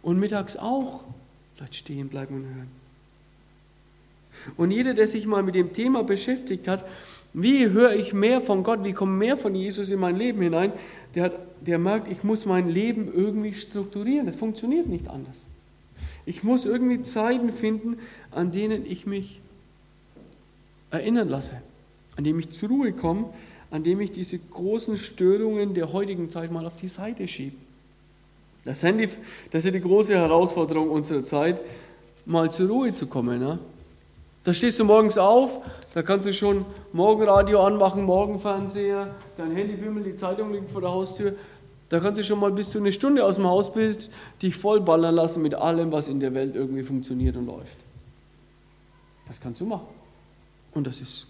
Und 0.00 0.20
mittags 0.20 0.56
auch 0.56 1.02
vielleicht 1.56 1.74
stehen 1.74 2.08
bleiben 2.08 2.36
und 2.36 2.44
hören. 2.44 2.81
Und 4.56 4.70
jeder, 4.70 4.94
der 4.94 5.06
sich 5.06 5.26
mal 5.26 5.42
mit 5.42 5.54
dem 5.54 5.72
Thema 5.72 6.02
beschäftigt 6.04 6.68
hat, 6.68 6.84
wie 7.34 7.70
höre 7.70 7.94
ich 7.94 8.12
mehr 8.12 8.40
von 8.40 8.62
Gott, 8.62 8.84
wie 8.84 8.92
kommt 8.92 9.18
mehr 9.18 9.36
von 9.36 9.54
Jesus 9.54 9.90
in 9.90 9.98
mein 9.98 10.16
Leben 10.16 10.42
hinein, 10.42 10.72
der, 11.14 11.32
der 11.60 11.78
merkt, 11.78 12.08
ich 12.08 12.22
muss 12.22 12.44
mein 12.44 12.68
Leben 12.68 13.10
irgendwie 13.12 13.54
strukturieren. 13.54 14.26
Das 14.26 14.36
funktioniert 14.36 14.86
nicht 14.86 15.08
anders. 15.08 15.46
Ich 16.26 16.44
muss 16.44 16.66
irgendwie 16.66 17.02
Zeiten 17.02 17.50
finden, 17.50 17.98
an 18.30 18.52
denen 18.52 18.84
ich 18.84 19.06
mich 19.06 19.40
erinnern 20.90 21.28
lasse, 21.28 21.62
an 22.16 22.24
denen 22.24 22.38
ich 22.38 22.50
zur 22.50 22.68
Ruhe 22.68 22.92
komme, 22.92 23.30
an 23.70 23.82
denen 23.82 24.02
ich 24.02 24.10
diese 24.10 24.38
großen 24.38 24.96
Störungen 24.98 25.72
der 25.74 25.92
heutigen 25.92 26.28
Zeit 26.28 26.52
mal 26.52 26.66
auf 26.66 26.76
die 26.76 26.88
Seite 26.88 27.26
schiebe. 27.26 27.56
Das, 28.64 28.82
Handy, 28.82 29.08
das 29.50 29.64
ist 29.64 29.74
die 29.74 29.80
große 29.80 30.14
Herausforderung 30.14 30.90
unserer 30.90 31.24
Zeit, 31.24 31.60
mal 32.26 32.50
zur 32.50 32.68
Ruhe 32.68 32.92
zu 32.92 33.06
kommen. 33.06 33.40
Ne? 33.40 33.58
Da 34.44 34.52
stehst 34.52 34.80
du 34.80 34.84
morgens 34.84 35.18
auf, 35.18 35.60
da 35.94 36.02
kannst 36.02 36.26
du 36.26 36.32
schon 36.32 36.64
Morgenradio 36.92 37.64
anmachen, 37.64 38.02
Morgenfernseher, 38.04 39.14
dein 39.36 39.52
Handy 39.52 39.76
bimmelt, 39.76 40.06
die 40.06 40.16
Zeitung 40.16 40.52
liegt 40.52 40.68
vor 40.68 40.80
der 40.80 40.90
Haustür. 40.90 41.34
Da 41.88 42.00
kannst 42.00 42.18
du 42.18 42.24
schon 42.24 42.40
mal 42.40 42.50
bis 42.50 42.70
du 42.70 42.78
eine 42.78 42.90
Stunde 42.90 43.24
aus 43.24 43.36
dem 43.36 43.46
Haus 43.46 43.72
bist, 43.72 44.10
dich 44.40 44.56
vollballern 44.56 45.14
lassen 45.14 45.42
mit 45.42 45.54
allem, 45.54 45.92
was 45.92 46.08
in 46.08 46.18
der 46.18 46.34
Welt 46.34 46.56
irgendwie 46.56 46.82
funktioniert 46.82 47.36
und 47.36 47.46
läuft. 47.46 47.76
Das 49.28 49.40
kannst 49.40 49.60
du 49.60 49.66
machen. 49.66 49.86
Und 50.72 50.86
das 50.86 51.00
ist, 51.00 51.26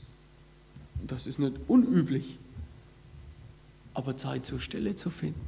das 1.06 1.26
ist 1.26 1.38
nicht 1.38 1.54
unüblich. 1.68 2.38
Aber 3.92 4.16
Zeit 4.16 4.46
zur 4.46 4.58
Stelle 4.58 4.94
zu 4.94 5.10
finden, 5.10 5.40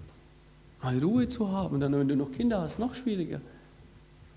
mal 0.82 0.98
Ruhe 0.98 1.28
zu 1.28 1.50
haben, 1.50 1.80
dann, 1.80 1.98
wenn 1.98 2.08
du 2.08 2.16
noch 2.16 2.32
Kinder 2.32 2.60
hast, 2.60 2.78
noch 2.78 2.94
schwieriger 2.94 3.40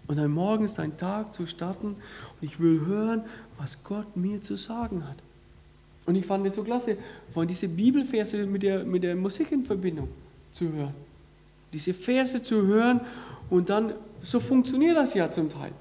und 0.07 0.17
dann 0.17 0.31
morgens 0.31 0.75
deinen 0.75 0.97
Tag 0.97 1.33
zu 1.33 1.45
starten 1.45 1.87
und 1.87 1.97
ich 2.41 2.59
will 2.59 2.85
hören, 2.85 3.23
was 3.57 3.83
Gott 3.83 4.15
mir 4.15 4.41
zu 4.41 4.55
sagen 4.55 5.07
hat. 5.07 5.17
Und 6.05 6.15
ich 6.15 6.25
fand 6.25 6.47
es 6.47 6.55
so 6.55 6.63
klasse, 6.63 6.97
von 7.33 7.47
diese 7.47 7.67
Bibelverse 7.67 8.45
mit 8.45 8.63
der, 8.63 8.85
mit 8.85 9.03
der 9.03 9.15
Musik 9.15 9.51
in 9.51 9.65
Verbindung 9.65 10.07
zu 10.51 10.71
hören. 10.71 10.93
Diese 11.73 11.93
Verse 11.93 12.41
zu 12.41 12.65
hören 12.65 13.01
und 13.49 13.69
dann, 13.69 13.93
so 14.19 14.39
funktioniert 14.39 14.95
das 14.95 15.13
ja 15.13 15.29
zum 15.29 15.49
Teil. 15.49 15.71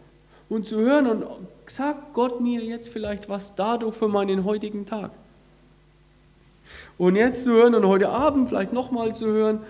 Und 0.49 0.67
zu 0.67 0.79
hören 0.81 1.07
und 1.07 1.25
sagt 1.67 2.13
Gott 2.13 2.41
mir 2.41 2.63
jetzt 2.63 2.89
vielleicht 2.89 3.29
was 3.29 3.55
dadurch 3.55 3.95
für 3.95 4.09
meinen 4.09 4.45
heutigen 4.45 4.85
Tag. 4.85 5.13
Und 6.99 7.15
jetzt 7.17 7.45
zu 7.45 7.53
hören 7.53 7.75
und 7.75 7.87
heute 7.87 8.09
Abend 8.09 8.49
vielleicht 8.49 8.73
nochmal 8.73 9.15
zu 9.15 9.27
hören, 9.27 9.61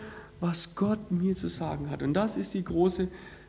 was 0.40 0.74
Gott 0.74 1.10
mir 1.10 1.34
zu 1.34 1.48
sagen 1.48 1.90
hat. 1.90 2.02
Und 2.02 2.14
das 2.14 2.36
ist 2.36 2.54
die 2.54 2.64
große 2.64 3.08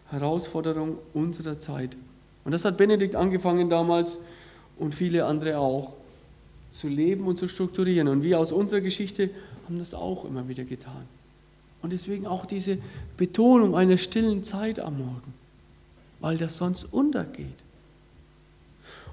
Herausforderung 0.10 0.98
unserer 1.14 1.60
Zeit. 1.60 1.98
Und 2.46 2.52
das 2.54 2.66
hat 2.66 2.78
Benedikt 2.78 3.16
angefangen 3.16 3.70
damals 3.70 4.20
und 4.78 4.96
viele 4.96 5.26
andere 5.26 5.58
auch, 5.58 5.94
zu 6.72 6.88
leben 6.88 7.26
und 7.26 7.38
zu 7.38 7.48
strukturieren. 7.48 8.08
Und 8.08 8.24
wir 8.24 8.40
aus 8.40 8.52
unserer 8.52 8.82
Geschichte 8.82 9.30
haben 9.66 9.80
das 9.80 9.94
auch 9.94 10.26
immer 10.26 10.48
wieder 10.48 10.64
getan. 10.64 11.08
Und 11.82 11.94
deswegen 11.94 12.26
auch 12.26 12.46
diese 12.46 12.78
Betonung 13.18 13.76
einer 13.76 13.98
stillen 13.98 14.44
Zeit 14.44 14.80
am 14.80 14.98
Morgen, 14.98 15.34
weil 16.20 16.38
das 16.38 16.58
sonst 16.58 16.86
untergeht. 16.86 17.64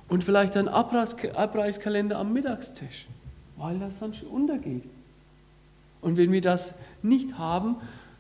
Und 0.09 0.25
vielleicht 0.25 0.57
ein 0.57 0.69
Abreißkalender 0.69 2.19
am 2.19 2.33
Mittagstisch, 2.33 3.07
weil 3.57 3.79
das 3.79 3.99
sonst 3.99 4.23
untergeht. 4.23 4.85
Und 6.01 6.17
wenn 6.17 6.33
wir 6.33 6.41
das 6.41 6.75
nicht 7.03 7.39
haben, 7.39 7.77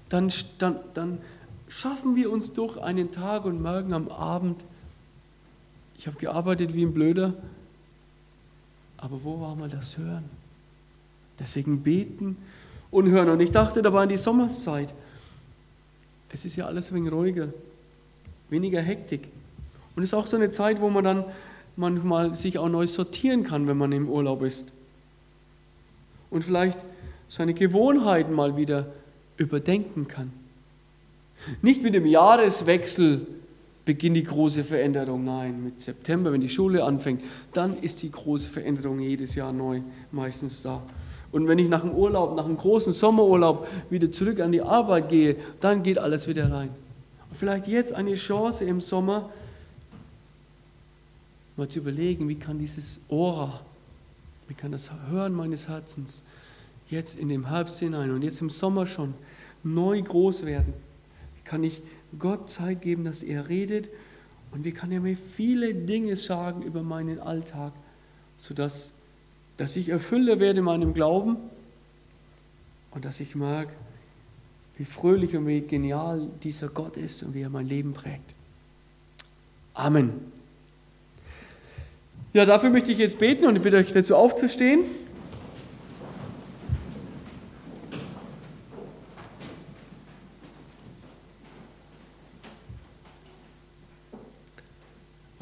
dann, 0.08 0.32
dann, 0.58 0.76
dann 0.94 1.18
schaffen 1.76 2.14
wir 2.14 2.30
uns 2.30 2.52
durch 2.52 2.80
einen 2.80 3.10
Tag 3.10 3.44
und 3.44 3.60
morgen 3.60 3.92
am 3.94 4.08
Abend, 4.08 4.62
ich 5.98 6.06
habe 6.06 6.16
gearbeitet 6.18 6.72
wie 6.72 6.84
ein 6.84 6.94
Blöder, 6.94 7.34
aber 8.96 9.24
wo 9.24 9.40
war 9.40 9.56
mal 9.56 9.68
das 9.68 9.98
Hören? 9.98 10.24
Deswegen 11.38 11.82
beten 11.82 12.36
und 12.92 13.10
hören. 13.10 13.28
Und 13.28 13.40
ich 13.40 13.50
dachte 13.50 13.82
dabei 13.82 14.04
an 14.04 14.08
die 14.08 14.16
Sommerszeit. 14.16 14.94
Es 16.30 16.44
ist 16.44 16.54
ja 16.56 16.66
alles 16.66 16.90
ein 16.90 16.94
wenig 16.94 17.12
ruhiger, 17.12 17.48
weniger 18.50 18.80
Hektik. 18.80 19.28
Und 19.96 20.04
es 20.04 20.10
ist 20.10 20.14
auch 20.14 20.26
so 20.26 20.36
eine 20.36 20.50
Zeit, 20.50 20.80
wo 20.80 20.90
man 20.90 21.02
dann 21.02 21.24
manchmal 21.76 22.34
sich 22.34 22.56
auch 22.56 22.68
neu 22.68 22.86
sortieren 22.86 23.42
kann, 23.42 23.66
wenn 23.66 23.76
man 23.76 23.90
im 23.90 24.08
Urlaub 24.08 24.42
ist. 24.42 24.72
Und 26.30 26.44
vielleicht 26.44 26.78
seine 27.28 27.52
Gewohnheiten 27.52 28.32
mal 28.32 28.56
wieder 28.56 28.86
überdenken 29.36 30.06
kann. 30.06 30.43
Nicht 31.62 31.82
mit 31.82 31.94
dem 31.94 32.06
Jahreswechsel 32.06 33.26
beginnt 33.84 34.16
die 34.16 34.24
große 34.24 34.64
Veränderung, 34.64 35.24
nein, 35.24 35.62
mit 35.62 35.80
September, 35.80 36.32
wenn 36.32 36.40
die 36.40 36.48
Schule 36.48 36.82
anfängt, 36.84 37.22
dann 37.52 37.78
ist 37.80 38.02
die 38.02 38.10
große 38.10 38.48
Veränderung 38.48 38.98
jedes 39.00 39.34
Jahr 39.34 39.52
neu 39.52 39.82
meistens 40.10 40.62
da. 40.62 40.82
Und 41.32 41.48
wenn 41.48 41.58
ich 41.58 41.68
nach 41.68 41.82
dem 41.82 41.90
Urlaub, 41.90 42.36
nach 42.36 42.44
einem 42.44 42.56
großen 42.56 42.92
Sommerurlaub 42.92 43.66
wieder 43.90 44.10
zurück 44.10 44.40
an 44.40 44.52
die 44.52 44.62
Arbeit 44.62 45.08
gehe, 45.08 45.36
dann 45.60 45.82
geht 45.82 45.98
alles 45.98 46.28
wieder 46.28 46.50
rein. 46.50 46.70
Und 47.28 47.36
vielleicht 47.36 47.66
jetzt 47.66 47.92
eine 47.92 48.14
Chance 48.14 48.64
im 48.64 48.80
Sommer, 48.80 49.30
mal 51.56 51.68
zu 51.68 51.80
überlegen, 51.80 52.28
wie 52.28 52.36
kann 52.36 52.58
dieses 52.58 53.00
Ora, 53.08 53.60
wie 54.48 54.54
kann 54.54 54.72
das 54.72 54.90
Hören 55.10 55.32
meines 55.32 55.68
Herzens 55.68 56.22
jetzt 56.88 57.18
in 57.18 57.28
dem 57.28 57.48
Herbst 57.48 57.80
hinein 57.80 58.10
und 58.12 58.22
jetzt 58.22 58.40
im 58.40 58.50
Sommer 58.50 58.86
schon 58.86 59.14
neu 59.62 60.00
groß 60.00 60.44
werden 60.44 60.72
kann 61.44 61.62
ich 61.64 61.82
Gott 62.18 62.48
Zeit 62.50 62.82
geben, 62.82 63.04
dass 63.04 63.22
er 63.22 63.48
redet 63.48 63.88
und 64.52 64.64
wie 64.64 64.72
kann 64.72 64.92
er 64.92 65.00
mir 65.00 65.16
viele 65.16 65.74
Dinge 65.74 66.16
sagen 66.16 66.62
über 66.62 66.82
meinen 66.82 67.18
Alltag, 67.20 67.72
sodass 68.36 68.92
dass 69.56 69.76
ich 69.76 69.88
erfüller 69.88 70.40
werde 70.40 70.60
in 70.60 70.64
meinem 70.64 70.94
Glauben 70.94 71.36
und 72.90 73.04
dass 73.04 73.20
ich 73.20 73.34
mag, 73.34 73.68
wie 74.76 74.84
fröhlich 74.84 75.36
und 75.36 75.46
wie 75.46 75.60
genial 75.60 76.28
dieser 76.42 76.68
Gott 76.68 76.96
ist 76.96 77.22
und 77.22 77.34
wie 77.34 77.42
er 77.42 77.50
mein 77.50 77.68
Leben 77.68 77.92
prägt. 77.92 78.34
Amen. 79.74 80.12
Ja, 82.32 82.44
dafür 82.44 82.70
möchte 82.70 82.90
ich 82.90 82.98
jetzt 82.98 83.18
beten 83.18 83.46
und 83.46 83.54
ich 83.54 83.62
bitte 83.62 83.76
euch 83.76 83.92
dazu 83.92 84.16
aufzustehen. 84.16 84.80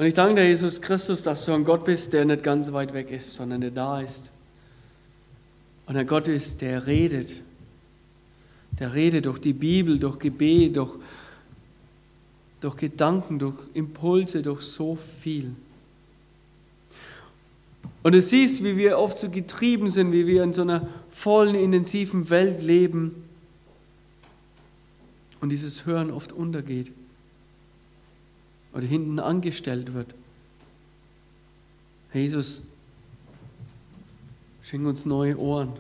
Und 0.03 0.09
ich 0.09 0.15
danke 0.15 0.41
dir, 0.41 0.49
Jesus 0.49 0.83
Christus, 0.83 1.23
dass 1.23 1.45
du 1.45 1.53
ein 1.53 1.65
Gott 1.65 1.85
bist, 1.85 2.13
der 2.13 2.25
nicht 2.25 2.43
ganz 2.43 2.73
weit 2.73 2.93
weg 2.93 3.13
ist, 3.13 3.35
sondern 3.35 3.61
der 3.61 3.71
da 3.71 4.01
ist. 4.01 4.33
Und 5.87 5.97
ein 5.97 6.09
Gott 6.09 6.27
ist, 6.27 6.61
der 6.61 6.89
redet. 6.89 7.41
Der 8.81 8.95
redet 8.95 9.27
durch 9.27 9.39
die 9.39 9.53
Bibel, 9.53 10.01
durch 10.01 10.19
Gebet, 10.19 10.75
durch, 10.75 10.99
durch 12.61 12.77
Gedanken, 12.79 13.39
durch 13.39 13.55
Impulse, 13.75 14.43
durch 14.43 14.63
so 14.63 14.97
viel. 14.97 15.55
Und 18.03 18.17
du 18.17 18.21
siehst, 18.21 18.65
wie 18.65 18.77
wir 18.77 18.99
oft 18.99 19.17
so 19.17 19.31
getrieben 19.31 19.89
sind, 19.89 20.13
wie 20.13 20.27
wir 20.27 20.43
in 20.43 20.53
so 20.53 20.63
einer 20.63 20.89
vollen, 21.11 21.55
intensiven 21.55 22.29
Welt 22.29 22.61
leben 22.61 23.23
und 25.41 25.51
dieses 25.51 25.87
Hören 25.87 26.11
oft 26.11 26.33
untergeht 26.33 26.91
oder 28.73 28.87
hinten 28.87 29.19
angestellt 29.19 29.95
wird. 29.95 30.15
Jesus, 32.13 32.63
schenk 34.63 34.87
uns 34.87 35.07
neue 35.07 35.39
Ohren. 35.39 35.73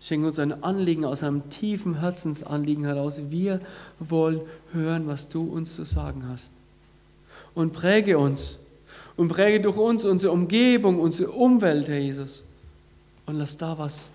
Schenk 0.00 0.24
uns 0.24 0.38
ein 0.38 0.62
Anliegen 0.62 1.04
aus 1.04 1.22
einem 1.22 1.50
tiefen 1.50 2.00
Herzensanliegen 2.00 2.84
heraus. 2.84 3.20
Wir 3.28 3.60
wollen 3.98 4.40
hören, 4.72 5.06
was 5.06 5.28
du 5.28 5.42
uns 5.42 5.74
zu 5.74 5.84
sagen 5.84 6.26
hast. 6.26 6.52
Und 7.54 7.72
präge 7.72 8.18
uns 8.18 8.58
und 9.16 9.28
präge 9.28 9.60
durch 9.60 9.76
uns 9.76 10.04
unsere 10.04 10.32
Umgebung, 10.32 10.98
unsere 10.98 11.30
Umwelt, 11.30 11.88
Herr 11.88 11.98
Jesus. 11.98 12.44
Und 13.26 13.36
lass 13.36 13.56
da 13.58 13.76
was 13.76 14.10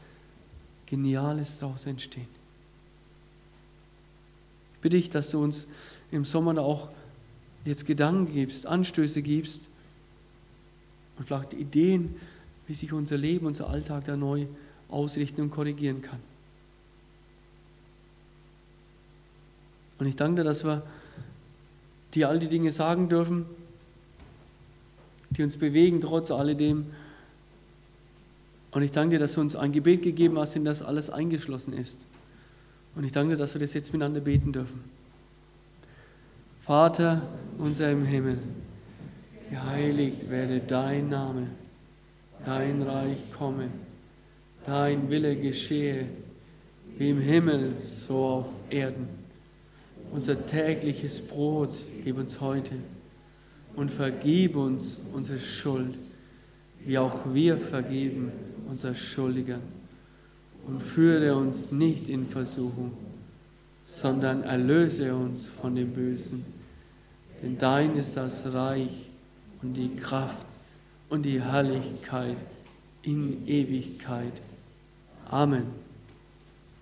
Geniales 0.88 1.60
daraus 1.60 1.86
entstehen. 1.86 2.28
Ich 4.76 4.82
bitte 4.82 4.96
dich, 4.96 5.10
dass 5.10 5.32
du 5.32 5.44
uns 5.44 5.68
im 6.12 6.26
Sommer 6.26 6.60
auch 6.60 6.90
jetzt 7.66 7.86
Gedanken 7.86 8.34
gibst, 8.34 8.66
Anstöße 8.68 9.22
gibst 9.22 9.68
und 11.18 11.28
vielleicht 11.28 11.54
Ideen, 11.54 12.16
wie 12.68 12.74
sich 12.74 12.94
unser 12.94 13.18
Leben, 13.18 13.46
unser 13.46 13.70
Alltag 13.70 14.06
da 14.06 14.16
neu 14.16 14.46
ausrichten 14.90 15.42
und 15.42 15.50
korrigieren 15.52 16.02
kann. 16.02 16.20
Und 19.98 20.08
ich 20.08 20.16
danke 20.16 20.42
dir, 20.42 20.44
dass 20.44 20.64
wir 20.64 20.84
dir 22.14 22.30
all 22.30 22.40
die 22.40 22.48
Dinge 22.48 22.72
sagen 22.72 23.10
dürfen, 23.10 23.46
die 25.32 25.44
uns 25.44 25.58
bewegen, 25.58 26.02
trotz 26.02 26.32
alledem. 26.32 26.86
Und 28.72 28.84
ich 28.84 28.92
danke 28.92 29.16
dir, 29.16 29.20
dass 29.20 29.34
du 29.34 29.42
uns 29.42 29.56
ein 29.56 29.72
Gebet 29.72 30.02
gegeben 30.02 30.38
hast, 30.38 30.56
in 30.56 30.66
das 30.66 30.82
alles 30.82 31.10
eingeschlossen 31.10 31.74
ist. 31.74 32.06
Und 32.96 33.06
ich 33.06 33.12
danke 33.12 33.34
dir, 33.34 33.38
dass 33.38 33.54
wir 33.54 33.60
das 33.60 33.74
jetzt 33.74 33.92
miteinander 33.94 34.22
beten 34.22 34.52
dürfen. 34.52 34.95
Vater 36.66 37.22
unser 37.60 37.92
im 37.92 38.04
Himmel, 38.06 38.40
geheiligt 39.52 40.32
werde 40.32 40.60
dein 40.60 41.10
Name, 41.10 41.46
dein 42.44 42.82
Reich 42.82 43.20
komme, 43.38 43.70
dein 44.66 45.08
Wille 45.12 45.36
geschehe, 45.36 46.08
wie 46.98 47.12
im 47.12 47.20
Himmel, 47.20 47.76
so 47.76 48.18
auf 48.26 48.48
Erden. 48.72 49.08
Unser 50.12 50.44
tägliches 50.48 51.28
Brot 51.28 51.78
gib 52.04 52.18
uns 52.18 52.42
heute 52.42 52.74
und 53.76 53.92
vergib 53.92 54.56
uns 54.56 55.02
unsere 55.14 55.38
Schuld, 55.38 55.94
wie 56.84 56.98
auch 56.98 57.32
wir 57.32 57.60
vergeben 57.60 58.32
unser 58.68 58.96
Schuldigern. 58.96 59.62
Und 60.66 60.82
führe 60.82 61.36
uns 61.36 61.72
nicht 61.72 62.10
in 62.10 62.26
Versuchung, 62.26 62.94
sondern 63.84 64.42
erlöse 64.42 65.14
uns 65.14 65.46
von 65.46 65.76
dem 65.76 65.94
Bösen. 65.94 66.55
Denn 67.46 67.60
dein 67.60 67.96
ist 67.96 68.18
das 68.18 68.52
Reich 68.56 69.06
und 69.62 69.76
die 69.76 69.96
Kraft 69.96 70.48
und 71.10 71.22
die 71.22 71.40
Herrlichkeit 71.40 72.38
in 73.04 73.48
Ewigkeit. 73.48 74.42
Amen. 75.30 75.85